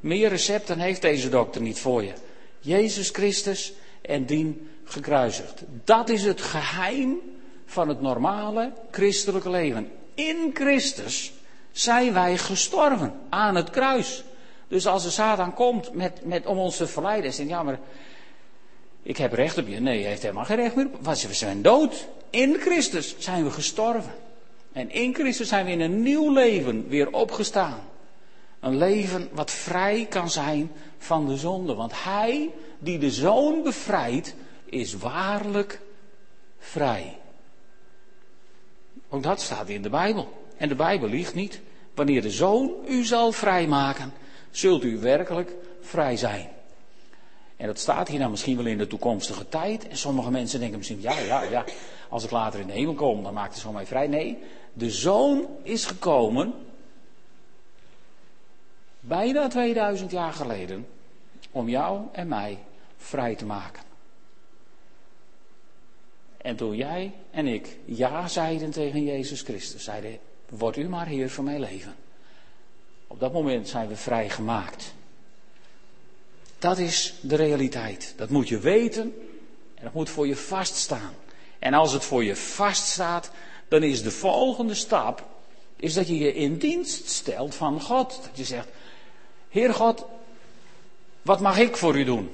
[0.00, 2.12] Meer recepten heeft deze dokter niet voor je.
[2.60, 5.62] Jezus Christus en dien gekruisigd.
[5.84, 7.20] Dat is het geheim
[7.74, 9.90] van het normale christelijke leven.
[10.14, 11.32] In Christus
[11.72, 14.24] zijn wij gestorven aan het kruis.
[14.68, 17.78] Dus als de Satan komt met, met, om ons te verleiden, het ja, maar
[19.02, 19.80] ik heb recht op je.
[19.80, 21.04] Nee, je heeft helemaal geen recht meer op.
[21.04, 22.06] We zijn dood.
[22.30, 24.12] In Christus zijn we gestorven.
[24.72, 27.80] En in Christus zijn we in een nieuw leven weer opgestaan.
[28.60, 31.74] Een leven wat vrij kan zijn van de zonde.
[31.74, 34.34] Want hij die de zoon bevrijdt,
[34.64, 35.80] is waarlijk
[36.58, 37.16] vrij.
[39.14, 40.28] Ook dat staat in de Bijbel.
[40.56, 41.60] En de Bijbel liegt niet.
[41.94, 44.12] Wanneer de zoon u zal vrijmaken,
[44.50, 46.48] zult u werkelijk vrij zijn.
[47.56, 49.88] En dat staat hier nou misschien wel in de toekomstige tijd.
[49.88, 51.64] En sommige mensen denken misschien, ja, ja, ja,
[52.08, 54.06] als ik later in de hemel kom, dan maakt de zoon mij vrij.
[54.06, 54.38] Nee,
[54.72, 56.54] de zoon is gekomen,
[59.00, 60.86] bijna 2000 jaar geleden,
[61.50, 62.58] om jou en mij
[62.96, 63.93] vrij te maken.
[66.44, 71.30] En toen jij en ik ja zeiden tegen Jezus Christus, zeiden, word u maar Heer
[71.30, 71.94] van mijn leven.
[73.06, 74.94] Op dat moment zijn we vrijgemaakt.
[76.58, 78.14] Dat is de realiteit.
[78.16, 79.14] Dat moet je weten
[79.74, 81.14] en dat moet voor je vaststaan.
[81.58, 83.30] En als het voor je vaststaat,
[83.68, 85.26] dan is de volgende stap
[85.76, 88.20] is dat je je in dienst stelt van God.
[88.22, 88.68] Dat je zegt,
[89.48, 90.04] Heer God,
[91.22, 92.30] wat mag ik voor u doen?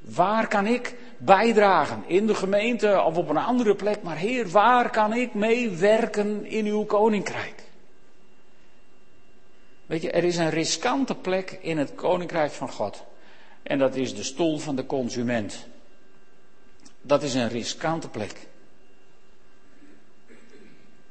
[0.00, 2.04] Waar kan ik bijdragen?
[2.06, 4.02] In de gemeente of op een andere plek.
[4.02, 7.62] Maar Heer, waar kan ik meewerken in uw koninkrijk?
[9.86, 13.04] Weet je, er is een riskante plek in het koninkrijk van God.
[13.62, 15.66] En dat is de stoel van de consument.
[17.02, 18.34] Dat is een riskante plek.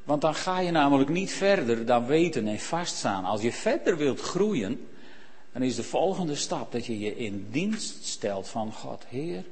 [0.04, 3.26] Want dan ga je namelijk niet verder dan weten en vaststaan.
[3.26, 4.88] Als je verder wilt groeien,
[5.54, 9.04] dan is de volgende stap dat je je in dienst stelt van God.
[9.08, 9.44] Heer,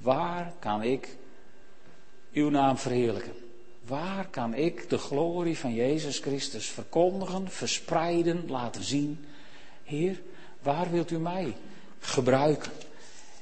[0.00, 1.16] waar kan ik
[2.32, 3.32] uw naam verheerlijken?
[3.86, 9.24] Waar kan ik de glorie van Jezus Christus verkondigen, verspreiden, laten zien?
[9.84, 10.20] Heer,
[10.62, 11.56] waar wilt u mij
[12.00, 12.72] gebruiken?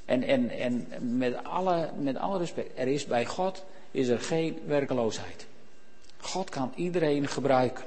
[0.04, 4.58] En, en, en met, alle, met alle respect, er is bij God is er geen
[4.66, 5.46] werkeloosheid.
[6.16, 7.84] God kan iedereen gebruiken.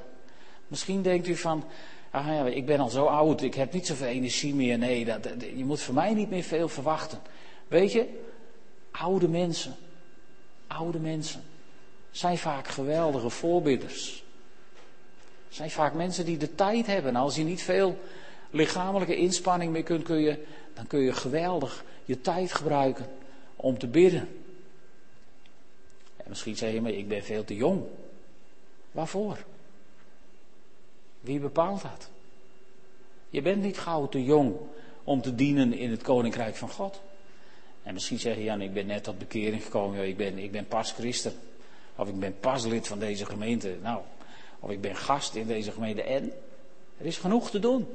[0.68, 1.64] Misschien denkt u van,
[2.10, 4.78] ah ja, ik ben al zo oud, ik heb niet zoveel energie meer.
[4.78, 7.18] Nee, dat, je moet van mij niet meer veel verwachten.
[7.68, 8.08] Weet je,
[8.90, 9.76] oude mensen,
[10.66, 11.42] oude mensen,
[12.10, 14.24] zijn vaak geweldige voorbidders.
[15.48, 17.16] Zijn vaak mensen die de tijd hebben.
[17.16, 17.98] Als je niet veel
[18.50, 23.06] lichamelijke inspanning meer kunt, kun je, dan kun je geweldig je tijd gebruiken
[23.56, 24.28] om te bidden.
[26.16, 27.82] En misschien zeg je, maar ik ben veel te jong.
[28.90, 29.38] Waarvoor?
[31.20, 32.08] Wie bepaalt dat?
[33.30, 34.56] Je bent niet gauw te jong
[35.04, 37.00] om te dienen in het koninkrijk van God.
[37.82, 40.66] En misschien zeg je, Jan, ik ben net tot bekering gekomen, ik ben, ik ben
[40.66, 41.32] pas christen.
[41.96, 43.76] Of ik ben pas lid van deze gemeente.
[43.82, 44.00] Nou,
[44.60, 46.02] of ik ben gast in deze gemeente.
[46.02, 46.32] En
[46.98, 47.88] er is genoeg te doen.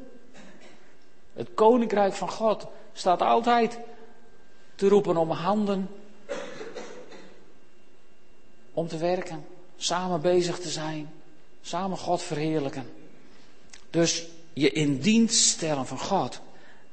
[1.33, 3.79] Het koninkrijk van God staat altijd
[4.75, 5.89] te roepen om handen.
[8.73, 9.45] Om te werken.
[9.77, 11.09] Samen bezig te zijn.
[11.61, 12.89] Samen God verheerlijken.
[13.89, 16.41] Dus je in dienst stellen van God.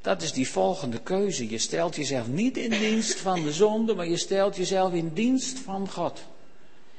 [0.02, 1.50] Dat is die volgende keuze.
[1.50, 5.58] Je stelt jezelf niet in dienst van de zonde, maar je stelt jezelf in dienst
[5.58, 6.20] van God.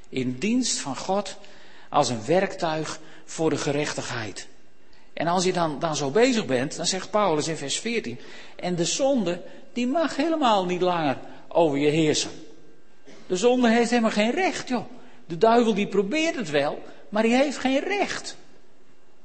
[0.09, 1.37] In dienst van God
[1.89, 4.47] als een werktuig voor de gerechtigheid.
[5.13, 8.19] En als je dan, dan zo bezig bent, dan zegt Paulus in vers 14,
[8.55, 9.41] en de zonde,
[9.73, 12.31] die mag helemaal niet langer over je heersen.
[13.27, 14.85] De zonde heeft helemaal geen recht, joh.
[15.25, 18.35] De duivel die probeert het wel, maar die heeft geen recht.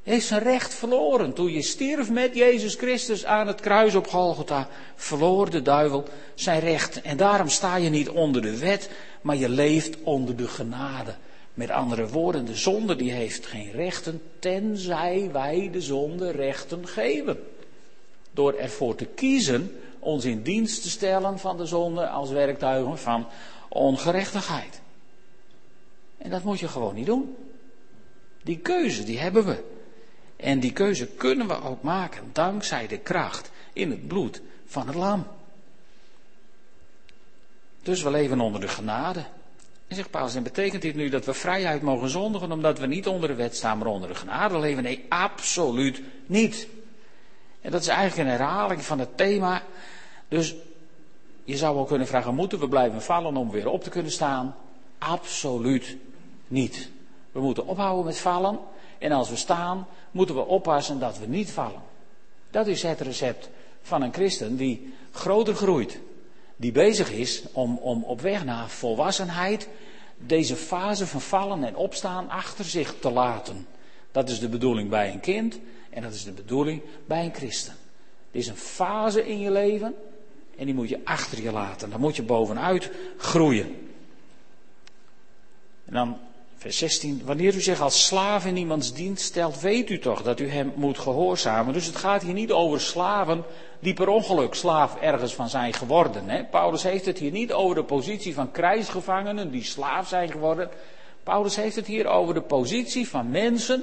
[0.03, 1.33] Heeft zijn recht verloren.
[1.33, 6.61] Toen je stierf met Jezus Christus aan het kruis op Golgotha, verloor de duivel zijn
[6.61, 7.03] recht.
[7.03, 11.15] En daarom sta je niet onder de wet, maar je leeft onder de genade.
[11.55, 17.39] Met andere woorden, de zonde die heeft geen rechten, tenzij wij de zonde rechten geven.
[18.31, 23.27] Door ervoor te kiezen ons in dienst te stellen van de zonde als werktuigen van
[23.69, 24.81] ongerechtigheid.
[26.19, 27.37] En dat moet je gewoon niet doen.
[28.43, 29.77] Die keuze, die hebben we.
[30.39, 34.97] En die keuze kunnen we ook maken dankzij de kracht in het bloed van het
[34.97, 35.27] lam.
[37.83, 39.25] Dus we leven onder de genade.
[39.89, 43.07] En zegt Paulus, en betekent dit nu dat we vrijheid mogen zondigen omdat we niet
[43.07, 44.83] onder de wet staan, maar onder de genade leven?
[44.83, 46.69] Nee, absoluut niet.
[47.61, 49.63] En dat is eigenlijk een herhaling van het thema.
[50.29, 50.55] Dus
[51.45, 54.57] je zou wel kunnen vragen, moeten we blijven vallen om weer op te kunnen staan?
[54.99, 55.97] Absoluut
[56.47, 56.91] niet.
[57.33, 58.59] We moeten ophouden met vallen
[58.99, 61.83] En als we staan, moeten we oppassen dat we niet vallen.
[62.51, 63.49] Dat is het recept
[63.83, 65.99] van een christen die groter groeit.
[66.57, 69.69] Die bezig is om, om op weg naar volwassenheid
[70.17, 73.67] deze fase van vallen en opstaan achter zich te laten.
[74.13, 75.59] Dat is de bedoeling bij een kind
[75.91, 77.75] en dat is de bedoeling bij een christen.
[78.31, 79.95] Er is een fase in je leven
[80.57, 81.91] en die moet je achter je laten.
[81.91, 83.91] Daar moet je bovenuit groeien.
[85.85, 86.19] En dan
[86.59, 87.23] vers 16.
[87.25, 90.73] Wanneer u zich als slaaf in iemands dienst stelt, weet u toch dat u hem
[90.75, 91.73] moet gehoorzamen.
[91.73, 93.45] Dus het gaat hier niet over slaven
[93.81, 96.29] die per ongeluk slaaf ergens van zijn geworden.
[96.29, 96.45] Hè?
[96.45, 100.69] Paulus heeft het hier niet over de positie van krijgsgevangenen die slaaf zijn geworden.
[101.23, 103.83] Paulus heeft het hier over de positie van mensen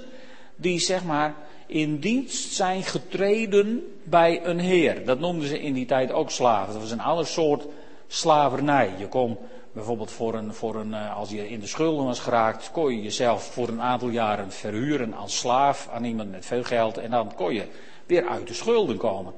[0.55, 1.35] die zeg maar
[1.67, 5.05] in dienst zijn getreden bij een heer.
[5.05, 6.73] Dat noemden ze in die tijd ook slaven.
[6.73, 7.65] Dat was een ander soort
[8.07, 8.93] slavernij.
[8.97, 9.37] Je kon
[9.75, 13.01] bijvoorbeeld voor een, voor een, eh, als je in de schulden was geraakt, kon je
[13.01, 17.35] jezelf voor een aantal jaren verhuren als slaaf aan iemand met veel geld en dan
[17.35, 17.67] kon je
[18.05, 19.33] weer uit de schulden komen.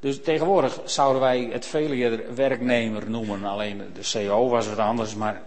[0.00, 3.44] Dus tegenwoordig zouden wij het veel eerder werknemer noemen.
[3.44, 5.42] Alleen de CO was wat anders, maar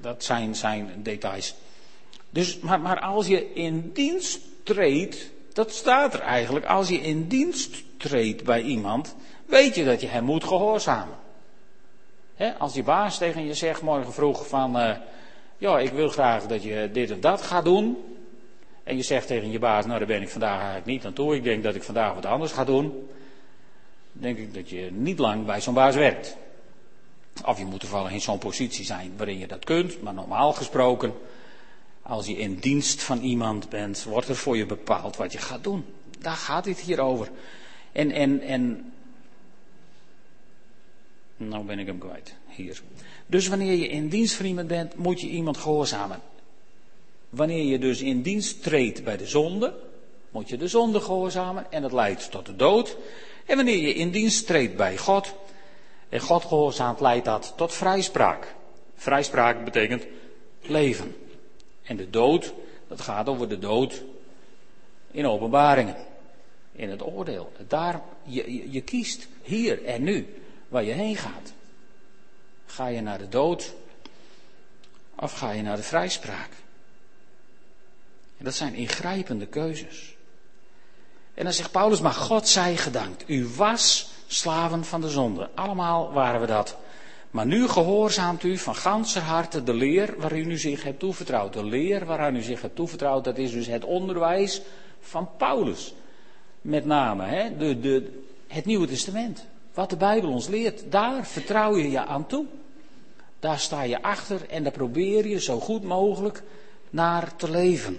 [0.00, 1.54] dat zijn, zijn details.
[2.30, 6.66] Dus, maar, maar als je in dienst treedt, dat staat er eigenlijk.
[6.66, 9.14] Als je in dienst treedt bij iemand,
[9.46, 11.22] weet je dat je hem moet gehoorzamen.
[12.58, 14.96] Als je baas tegen je zegt morgen vroeg van, uh,
[15.58, 17.96] ja, ik wil graag dat je dit of dat gaat doen.
[18.84, 21.36] En je zegt tegen je baas, nou daar ben ik vandaag eigenlijk niet aan toe.
[21.36, 23.08] Ik denk dat ik vandaag wat anders ga doen.
[24.12, 26.36] Denk ik dat je niet lang bij zo'n baas werkt.
[27.44, 30.02] Of je moet toevallig in zo'n positie zijn waarin je dat kunt.
[30.02, 31.12] Maar normaal gesproken
[32.02, 35.64] als je in dienst van iemand bent, wordt er voor je bepaald wat je gaat
[35.64, 35.84] doen.
[36.18, 37.30] Daar gaat dit hier over.
[37.92, 38.92] En, en, en.
[41.36, 42.34] Nou ben ik hem kwijt.
[42.48, 42.82] Hier.
[43.26, 46.20] Dus wanneer je in dienst van iemand bent, moet je iemand gehoorzamen.
[47.28, 49.74] Wanneer je dus in dienst treedt bij de zonde,
[50.30, 52.96] moet je de zonde gehoorzamen en dat leidt tot de dood.
[53.46, 55.34] En wanneer je in dienst treedt bij God
[56.08, 58.54] en God gehoorzaamt, leidt dat tot vrijspraak.
[58.94, 60.06] Vrijspraak betekent
[60.60, 61.16] leven.
[61.82, 62.52] En de dood,
[62.88, 64.02] dat gaat over de dood
[65.10, 65.96] in openbaringen.
[66.72, 67.52] In het oordeel.
[67.68, 70.26] Daar, je, je kiest hier en nu
[70.74, 71.52] waar je heen gaat.
[72.66, 73.74] Ga je naar de dood
[75.16, 76.50] of ga je naar de vrijspraak?
[78.38, 80.16] Dat zijn ingrijpende keuzes.
[81.34, 83.24] En dan zegt Paulus, maar God zij gedankt.
[83.26, 85.50] U was slaven van de zonde.
[85.54, 86.76] Allemaal waren we dat.
[87.30, 91.52] Maar nu gehoorzaamt u van ganser harte de leer waarin u zich hebt toevertrouwd.
[91.52, 94.62] De leer waaraan u zich hebt toevertrouwd, dat is dus het onderwijs
[95.00, 95.94] van Paulus.
[96.60, 99.46] Met name hè, de, de, het Nieuwe Testament.
[99.74, 102.46] Wat de Bijbel ons leert, daar vertrouw je je aan toe.
[103.38, 106.42] Daar sta je achter en daar probeer je zo goed mogelijk
[106.90, 107.98] naar te leven.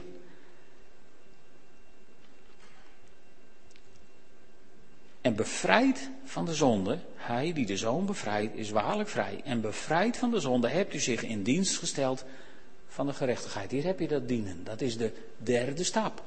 [5.21, 9.41] En bevrijd van de zonde, hij die de zoon bevrijdt, is waarlijk vrij.
[9.43, 12.23] En bevrijd van de zonde hebt u zich in dienst gesteld
[12.87, 13.71] van de gerechtigheid.
[13.71, 14.63] Hier heb je dat dienen.
[14.63, 16.23] Dat is de derde stap.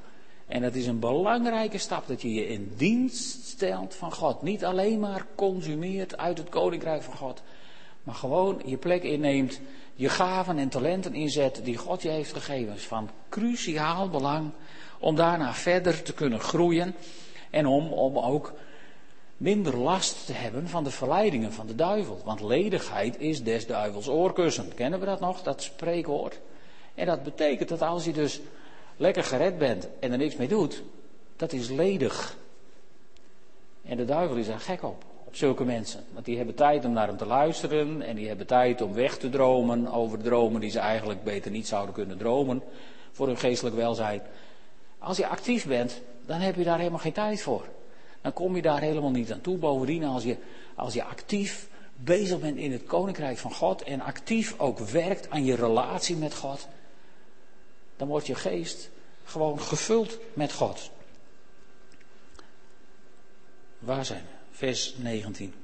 [0.48, 4.42] En dat is een belangrijke stap dat je je in dienst stelt van God.
[4.42, 7.42] Niet alleen maar consumeert uit het koninkrijk van God.
[8.02, 9.61] Maar gewoon je plek inneemt,
[9.94, 12.74] je gaven en talenten inzet die God je heeft gegeven.
[12.74, 14.50] is van cruciaal belang
[14.98, 16.94] om daarna verder te kunnen groeien.
[17.50, 18.52] En om, om ook
[19.37, 22.20] minder last te hebben van de verleidingen van de duivel.
[22.24, 24.74] Want ledigheid is des duivels oorkussen.
[24.74, 26.40] Kennen we dat nog, dat spreekwoord?
[26.94, 28.40] En dat betekent dat als je dus
[28.98, 30.82] lekker gered bent en er niks mee doet,
[31.37, 32.37] dat is ledig.
[33.84, 36.04] En de duivel is daar gek op, op zulke mensen.
[36.12, 39.18] Want die hebben tijd om naar hem te luisteren en die hebben tijd om weg
[39.18, 42.62] te dromen over dromen die ze eigenlijk beter niet zouden kunnen dromen
[43.12, 44.22] voor hun geestelijk welzijn.
[44.98, 47.64] Als je actief bent, dan heb je daar helemaal geen tijd voor
[48.20, 49.56] dan kom je daar helemaal niet aan toe.
[49.56, 50.37] Bovendien, als je,
[50.74, 55.44] als je actief bezig bent in het koninkrijk van God en actief ook werkt aan
[55.44, 56.68] je relatie met God,
[57.98, 58.90] dan wordt je geest
[59.24, 60.90] gewoon gevuld met God.
[63.78, 64.57] Waar zijn we?
[64.57, 65.55] Vers 19.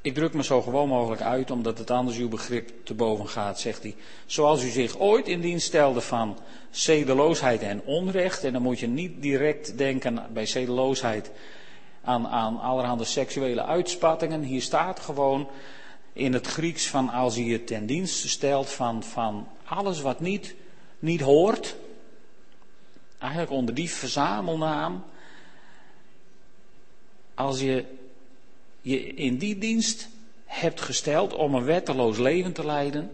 [0.00, 3.60] Ik druk me zo gewoon mogelijk uit, omdat het anders uw begrip te boven gaat,
[3.60, 3.94] zegt hij.
[4.26, 6.38] Zoals u zich ooit in dienst stelde van
[6.70, 8.44] zedeloosheid en onrecht.
[8.44, 11.30] En dan moet je niet direct denken bij zedeloosheid
[12.02, 14.42] aan, aan allerhande seksuele uitspattingen.
[14.42, 15.48] Hier staat gewoon
[16.12, 20.54] in het Grieks van als je je ten dienste stelt van, van alles wat niet,
[20.98, 21.76] niet hoort.
[23.18, 25.04] Eigenlijk onder die verzamelnaam.
[27.34, 27.84] Als je
[28.80, 30.08] je in die dienst
[30.44, 33.10] hebt gesteld om een wetteloos leven te leiden,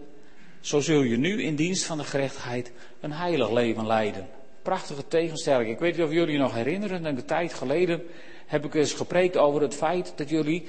[0.59, 4.29] zo zul je nu in dienst van de gerechtigheid een heilig leven leiden.
[4.61, 5.69] Prachtige tegenstelling.
[5.69, 8.03] Ik weet niet of jullie nog herinneren, een tijd geleden
[8.45, 10.67] heb ik eens gepreekt over het feit dat jullie,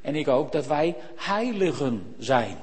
[0.00, 2.56] en ik ook, dat wij heiligen zijn.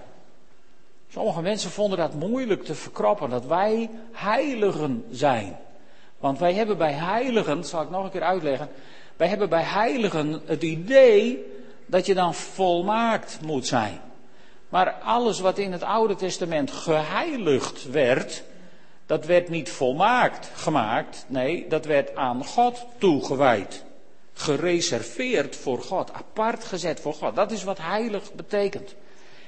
[1.16, 5.58] Sommige mensen vonden dat moeilijk te verkroppen, dat wij heiligen zijn.
[6.20, 8.70] Want wij hebben bij heiligen, zal ik nog een keer uitleggen,
[9.18, 11.46] wij hebben bij heiligen het idee
[11.86, 14.00] dat je dan volmaakt moet zijn.
[14.70, 18.44] Maar alles wat in het Oude Testament geheiligd werd,
[19.06, 21.26] dat werd niet volmaakt gemaakt.
[21.28, 23.84] Nee, dat werd aan God toegewijd.
[24.34, 27.36] Gereserveerd voor God, apart gezet voor God.
[27.36, 28.96] Dat is wat heilig betekent.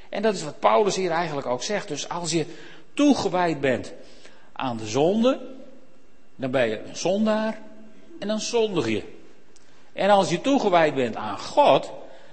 [0.10, 1.88] En dat is wat Paulus hier eigenlijk ook zegt.
[1.88, 2.46] Dus als je
[2.94, 3.94] toegewijd bent
[4.52, 5.40] aan de zonde,
[6.36, 7.60] dan ben je een zondaar
[8.20, 9.04] en dan zondig je.
[9.94, 11.92] En als je toegewijd bent aan God,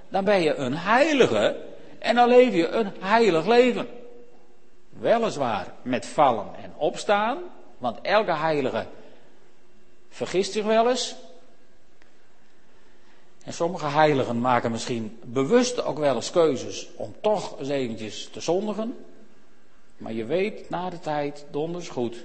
[0.08, 1.56] dan ben je een heilige
[1.98, 3.88] en dan leef je een heilig leven.
[4.88, 7.38] Weliswaar met vallen en opstaan,
[7.78, 8.86] want elke heilige
[10.08, 11.14] vergist zich wel eens.
[13.44, 18.40] En sommige heiligen maken misschien bewust ook wel eens keuzes om toch eens eventjes te
[18.40, 18.96] zondigen.
[19.96, 22.16] Maar je weet na de tijd, donders goed,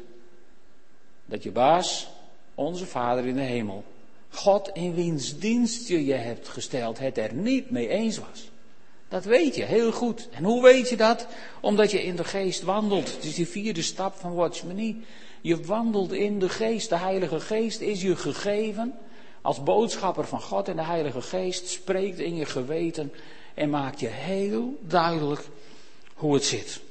[1.26, 2.08] dat je baas,
[2.56, 3.84] onze Vader in de hemel,
[4.30, 8.50] God in wiens dienst je je hebt gesteld, het er niet mee eens was.
[9.08, 10.28] Dat weet je heel goed.
[10.32, 11.28] En hoe weet je dat?
[11.62, 13.16] Omdat je in de geest wandelt.
[13.16, 15.04] Het is die vierde stap van Watchmenie.
[15.42, 16.90] Je wandelt in de geest.
[16.90, 18.94] De Heilige Geest is je gegeven
[19.50, 20.68] als boodschapper van God.
[20.68, 23.14] En de Heilige Geest spreekt in je geweten
[23.54, 25.42] en maakt je heel duidelijk
[26.14, 26.82] hoe het zit.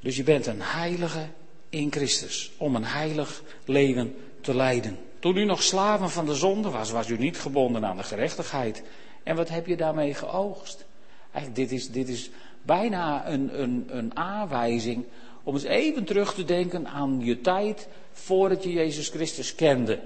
[0.00, 1.28] Dus je bent een heilige
[1.68, 2.52] in Christus.
[2.56, 4.98] Om een heilig leven te leiden.
[5.18, 8.82] Toen u nog slaven van de zonde was, was u niet gebonden aan de gerechtigheid.
[9.22, 10.84] En wat heb je daarmee geoogst?
[11.32, 12.30] Eigenlijk, dit is, dit is
[12.62, 15.04] bijna een, een, een aanwijzing
[15.44, 20.00] om eens even terug te denken aan je tijd voordat je Jezus Christus kende.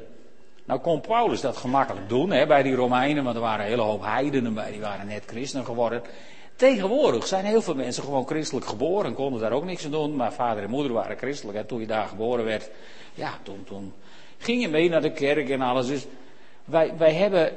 [0.65, 3.83] Nou kon Paulus dat gemakkelijk doen hè, bij die Romeinen, want er waren een hele
[3.83, 6.03] hoop heidenen bij, die waren net christen geworden.
[6.57, 10.17] Tegenwoordig zijn heel veel mensen gewoon christelijk geboren en konden daar ook niks aan doen,
[10.17, 11.59] maar vader en moeder waren christelijk.
[11.59, 12.71] En toen je daar geboren werd,
[13.15, 13.93] ja, toen, toen
[14.39, 15.87] ging je mee naar de kerk en alles.
[15.87, 16.07] Dus
[16.65, 17.53] wij, wij hebben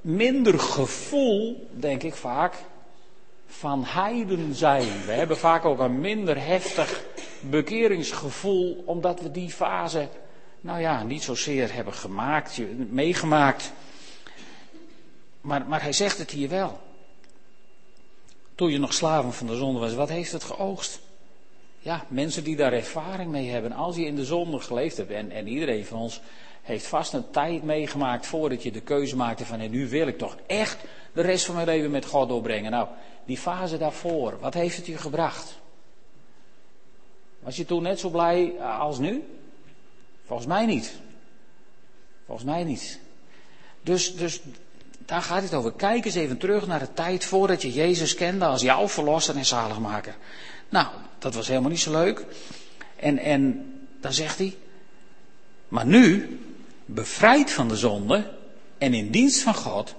[0.00, 2.54] minder gevoel, denk ik vaak,
[3.46, 4.88] van heiden zijn.
[5.06, 7.04] We hebben vaak ook een minder heftig
[7.50, 10.08] bekeringsgevoel, omdat we die fase,
[10.60, 13.72] nou ja, niet zozeer hebben gemaakt, meegemaakt.
[15.40, 16.80] Maar, maar hij zegt het hier wel.
[18.54, 21.00] Toen je nog slaven van de zonde was, wat heeft het geoogst?
[21.78, 23.72] Ja, mensen die daar ervaring mee hebben.
[23.72, 26.20] Als je in de zonde geleefd hebt, en, en iedereen van ons
[26.62, 30.18] heeft vast een tijd meegemaakt voordat je de keuze maakte van en nu wil ik
[30.18, 32.70] toch echt de rest van mijn leven met God doorbrengen.
[32.70, 32.88] Nou,
[33.24, 35.58] die fase daarvoor, wat heeft het je gebracht?
[37.46, 39.22] Was je toen net zo blij eh, als nu?
[40.26, 40.92] Volgens mij niet.
[42.26, 42.98] Volgens mij niet.
[43.82, 44.40] Dus, dus
[44.98, 45.72] daar gaat het over.
[45.72, 49.44] Kijk eens even terug naar de tijd voordat je Jezus kende als jouw verlosser en
[49.44, 50.16] zaligmaker.
[50.68, 50.86] Nou,
[51.18, 52.24] dat was helemaal niet zo leuk.
[52.96, 54.56] En, en dan zegt hij,
[55.68, 56.38] maar nu,
[56.84, 58.30] bevrijd van de zonde
[58.78, 59.94] en in dienst van God,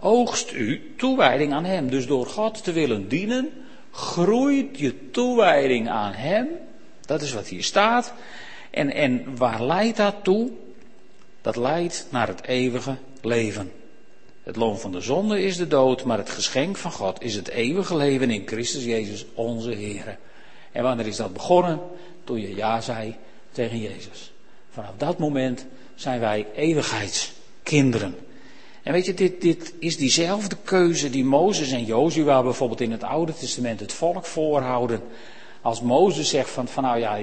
[0.00, 1.90] oogst u toewijding aan Hem.
[1.90, 3.50] Dus door God te willen dienen,
[3.90, 6.48] groeit je toewijding aan Hem.
[7.08, 8.12] Dat is wat hier staat.
[8.70, 10.50] En, en waar leidt dat toe?
[11.40, 13.72] Dat leidt naar het eeuwige leven.
[14.42, 17.48] Het loon van de zonde is de dood, maar het geschenk van God is het
[17.48, 20.18] eeuwige leven in Christus Jezus, onze Heer.
[20.72, 21.80] En wanneer is dat begonnen?
[22.24, 23.16] Toen je ja zei
[23.52, 24.32] tegen Jezus.
[24.70, 28.16] Vanaf dat moment zijn wij eeuwigheidskinderen.
[28.82, 33.02] En weet je, dit, dit is diezelfde keuze die Mozes en Jozua bijvoorbeeld in het
[33.02, 35.02] Oude Testament het volk voorhouden.
[35.68, 37.18] Als Mozes zegt van, van nou ja,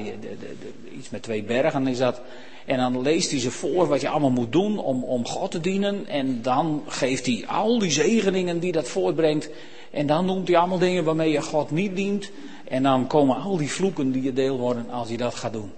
[0.98, 2.22] iets met twee bergen is dat.
[2.66, 5.60] En dan leest hij ze voor wat je allemaal moet doen om, om God te
[5.60, 6.08] dienen.
[6.08, 9.50] En dan geeft hij al die zegeningen die dat voortbrengt.
[9.92, 12.32] En dan noemt hij allemaal dingen waarmee je God niet dient.
[12.68, 15.72] En dan komen al die vloeken die je deel worden als je dat gaat doen.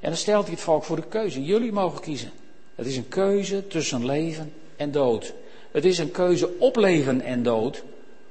[0.00, 1.44] En dan stelt hij het volk voor de keuze.
[1.44, 2.30] Jullie mogen kiezen.
[2.74, 5.34] Het is een keuze tussen leven en dood.
[5.70, 7.82] Het is een keuze op leven en dood.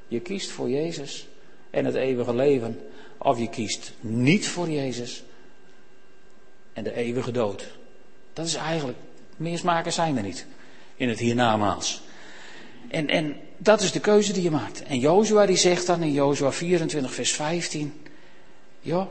[0.07, 1.27] Je kiest voor Jezus
[1.69, 2.79] en het eeuwige leven.
[3.25, 5.23] Of je kiest niet voor Jezus
[6.73, 7.67] en de eeuwige dood.
[8.33, 8.97] Dat is eigenlijk,
[9.37, 10.45] meer smaken zijn er niet
[10.95, 12.01] in het hiernamaals.
[12.87, 14.83] En, en dat is de keuze die je maakt.
[14.83, 17.93] En Jozua die zegt dan in Jozua 24 vers 15,
[18.79, 19.07] joh,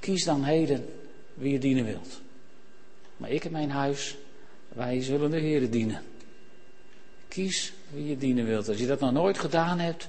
[0.00, 0.88] Kies dan heden
[1.34, 2.20] wie je dienen wilt.
[3.16, 4.16] Maar ik en mijn huis,
[4.68, 6.02] wij zullen de Heer dienen.
[7.28, 8.68] Kies wie je dienen wilt.
[8.68, 10.08] Als je dat nog nooit gedaan hebt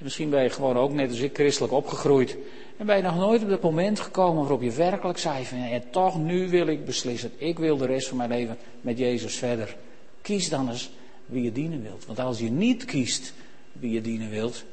[0.00, 2.36] misschien ben je gewoon ook net als ik christelijk opgegroeid.
[2.76, 5.80] En ben je nog nooit op dat moment gekomen waarop je werkelijk zei van ja,
[5.90, 7.32] toch nu wil ik beslissen.
[7.36, 9.76] Ik wil de rest van mijn leven met Jezus verder.
[10.22, 10.90] Kies dan eens
[11.26, 12.06] wie je dienen wilt.
[12.06, 13.32] Want als je niet kiest
[13.72, 14.64] wie je dienen wilt,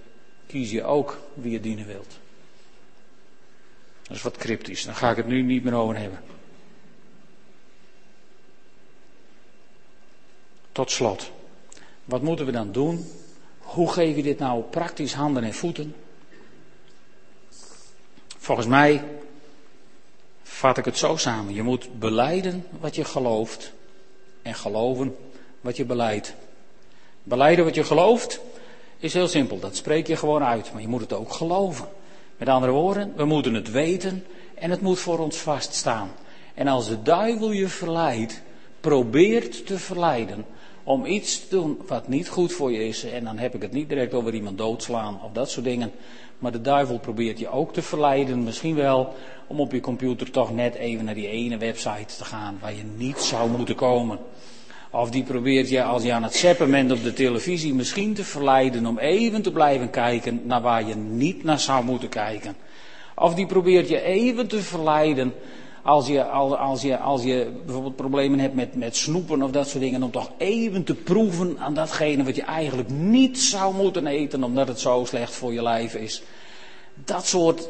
[0.48, 2.18] kies je ook wie je dienen wilt.
[4.08, 6.20] Dat is wat cryptisch, daar ga ik het nu niet meer over hebben.
[10.72, 11.32] Tot slot,
[12.06, 13.06] wat moeten we dan doen?
[13.68, 15.96] Hoe geef je dit nou praktisch handen en voeten?
[18.38, 19.04] Volgens mij
[20.44, 21.54] vat ik het zo samen.
[21.54, 23.74] Je moet beleiden wat je gelooft
[24.42, 25.16] en geloven
[25.62, 26.34] wat je beleidt.
[27.24, 28.40] Beleiden wat je gelooft
[28.98, 29.60] is heel simpel.
[29.60, 30.72] Dat spreek je gewoon uit.
[30.74, 31.88] Maar je moet het ook geloven.
[32.38, 36.12] Met andere woorden, we moeten het weten en het moet voor ons vaststaan.
[36.54, 38.42] En als de duivel je verleidt,
[38.80, 40.46] probeert te verleiden
[40.88, 43.04] om iets te doen wat niet goed voor je is.
[43.04, 45.92] En dan heb ik het niet direct over iemand doodslaan of dat soort dingen.
[46.40, 49.14] Maar de duivel probeert je ook te verleiden, misschien wel
[49.48, 52.84] om op je computer toch net even naar die ene website te gaan waar je
[52.98, 54.20] niet zou moeten komen.
[54.92, 58.24] Of die probeert je als je aan het zeppen bent op de televisie misschien te
[58.24, 62.56] verleiden om even te blijven kijken naar waar je niet naar zou moeten kijken.
[63.16, 65.34] Of die probeert je even te verleiden
[65.88, 69.84] als je, als je, als je bijvoorbeeld problemen hebt met, met snoepen of dat soort
[69.84, 74.44] dingen, om toch even te proeven aan datgene wat je eigenlijk niet zou moeten eten,
[74.44, 76.22] omdat het zo slecht voor je lijf is.
[76.94, 77.70] Dat soort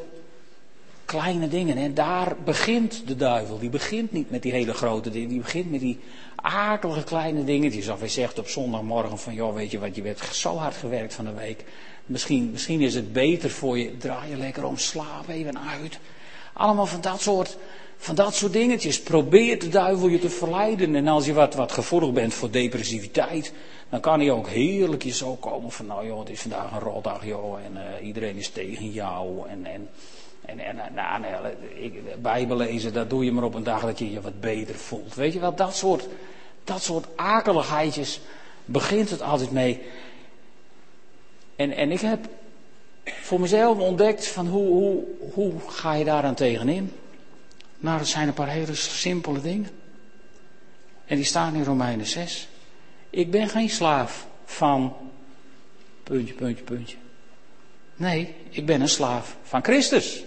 [1.06, 1.78] kleine dingen.
[1.78, 3.60] En daar begint de duivel.
[3.60, 5.30] Die begint niet met die hele grote dingen.
[5.30, 6.00] Die begint met die
[6.36, 7.88] akelige kleine dingetjes.
[7.88, 11.14] Of hij zegt op zondagmorgen van, joh, weet je wat, je werd zo hard gewerkt
[11.14, 11.64] van de week.
[12.06, 16.00] Misschien, misschien is het beter voor je, draai je lekker om, slaap even uit.
[16.54, 17.58] Allemaal van dat soort,
[17.98, 19.02] van dat soort dingetjes.
[19.02, 20.96] Probeert de duivel je te verleiden.
[20.96, 23.54] En als je wat, wat gevoelig bent voor depressiviteit,
[23.90, 26.80] dan kan hij ook heerlijk je zo komen van, nou joh, het is vandaag een
[26.80, 29.50] rotdag joh, en uh, iedereen is tegen jou.
[29.50, 29.90] En, en,
[30.46, 32.58] en, en nou, nou, ik, Bijbel
[32.94, 35.16] dat doe je maar op een dag dat je je wat beter voelt.
[35.16, 36.08] Weet je wel, dat soort,
[36.64, 38.20] dat soort akeligheidjes
[38.66, 39.82] begint het altijd mee.
[41.56, 42.28] En, en ik heb
[43.04, 46.92] voor mezelf ontdekt van hoe, hoe, hoe ga je daaraan tegenin?
[47.80, 49.70] Nou, dat zijn een paar hele simpele dingen.
[51.06, 52.48] En die staan in Romeinen 6.
[53.10, 54.96] Ik ben geen slaaf van
[56.04, 56.98] puntje, puntje, puntje.
[57.96, 60.24] Nee, ik ben een slaaf van Christus.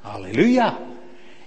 [0.00, 0.78] Halleluja.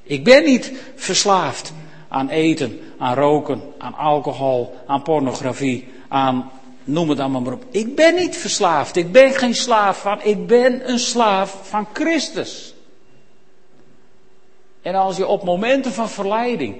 [0.03, 1.73] Ik ben niet verslaafd
[2.07, 6.51] aan eten, aan roken, aan alcohol, aan pornografie, aan
[6.87, 7.65] noem het allemaal maar op.
[7.71, 8.95] Ik ben niet verslaafd.
[8.95, 10.21] Ik ben geen slaaf van.
[10.21, 12.73] Ik ben een slaaf van Christus.
[14.87, 16.75] En als je op momenten van verleiding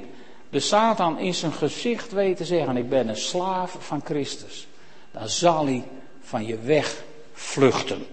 [0.49, 4.67] de Satan in zijn gezicht weet te zeggen: Ik ben een slaaf van Christus,
[5.11, 5.83] dan zal hij
[6.21, 7.03] van je weg
[7.33, 8.05] vluchten.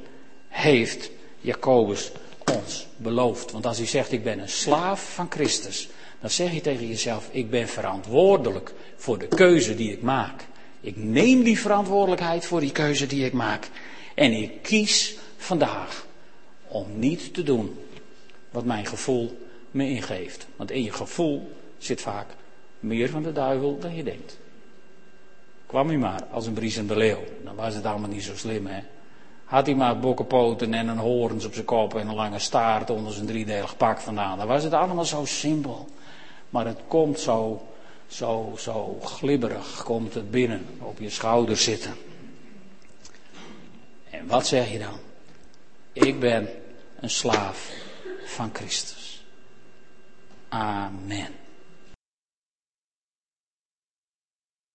[0.49, 2.13] Heeft Jacobus
[2.55, 3.51] ons beloofd.
[3.51, 5.89] Want als hij zegt: Ik ben een slaaf van Christus,
[6.21, 10.47] dan zeg je tegen jezelf: Ik ben verantwoordelijk voor de keuze die ik maak.
[10.81, 13.69] Ik neem die verantwoordelijkheid voor die keuze die ik maak.
[14.15, 16.07] En ik kies vandaag
[16.69, 17.79] om niet te doen
[18.51, 19.43] wat mijn gevoel
[19.75, 20.47] me ingeeft.
[20.57, 22.27] Want in je gevoel zit vaak
[22.81, 24.39] meer van de duivel dan je denkt.
[25.67, 28.37] Kwam hij maar als een bries en de leeuw, dan was het allemaal niet zo
[28.37, 28.83] slim, hè.
[29.45, 33.13] Had hij maar bokkenpoten en een horens op zijn kop en een lange staart onder
[33.13, 35.89] zijn driedelig pak vandaan, dan was het allemaal zo simpel.
[36.51, 37.67] Maar het komt zo,
[38.07, 41.95] zo, zo glibberig, komt het binnen, op je schouder zitten.
[44.11, 44.99] En wat zeg je dan?
[45.93, 46.49] Ik ben
[47.01, 47.73] een slaaf
[48.25, 49.04] van Christus.
[50.55, 51.44] Amen.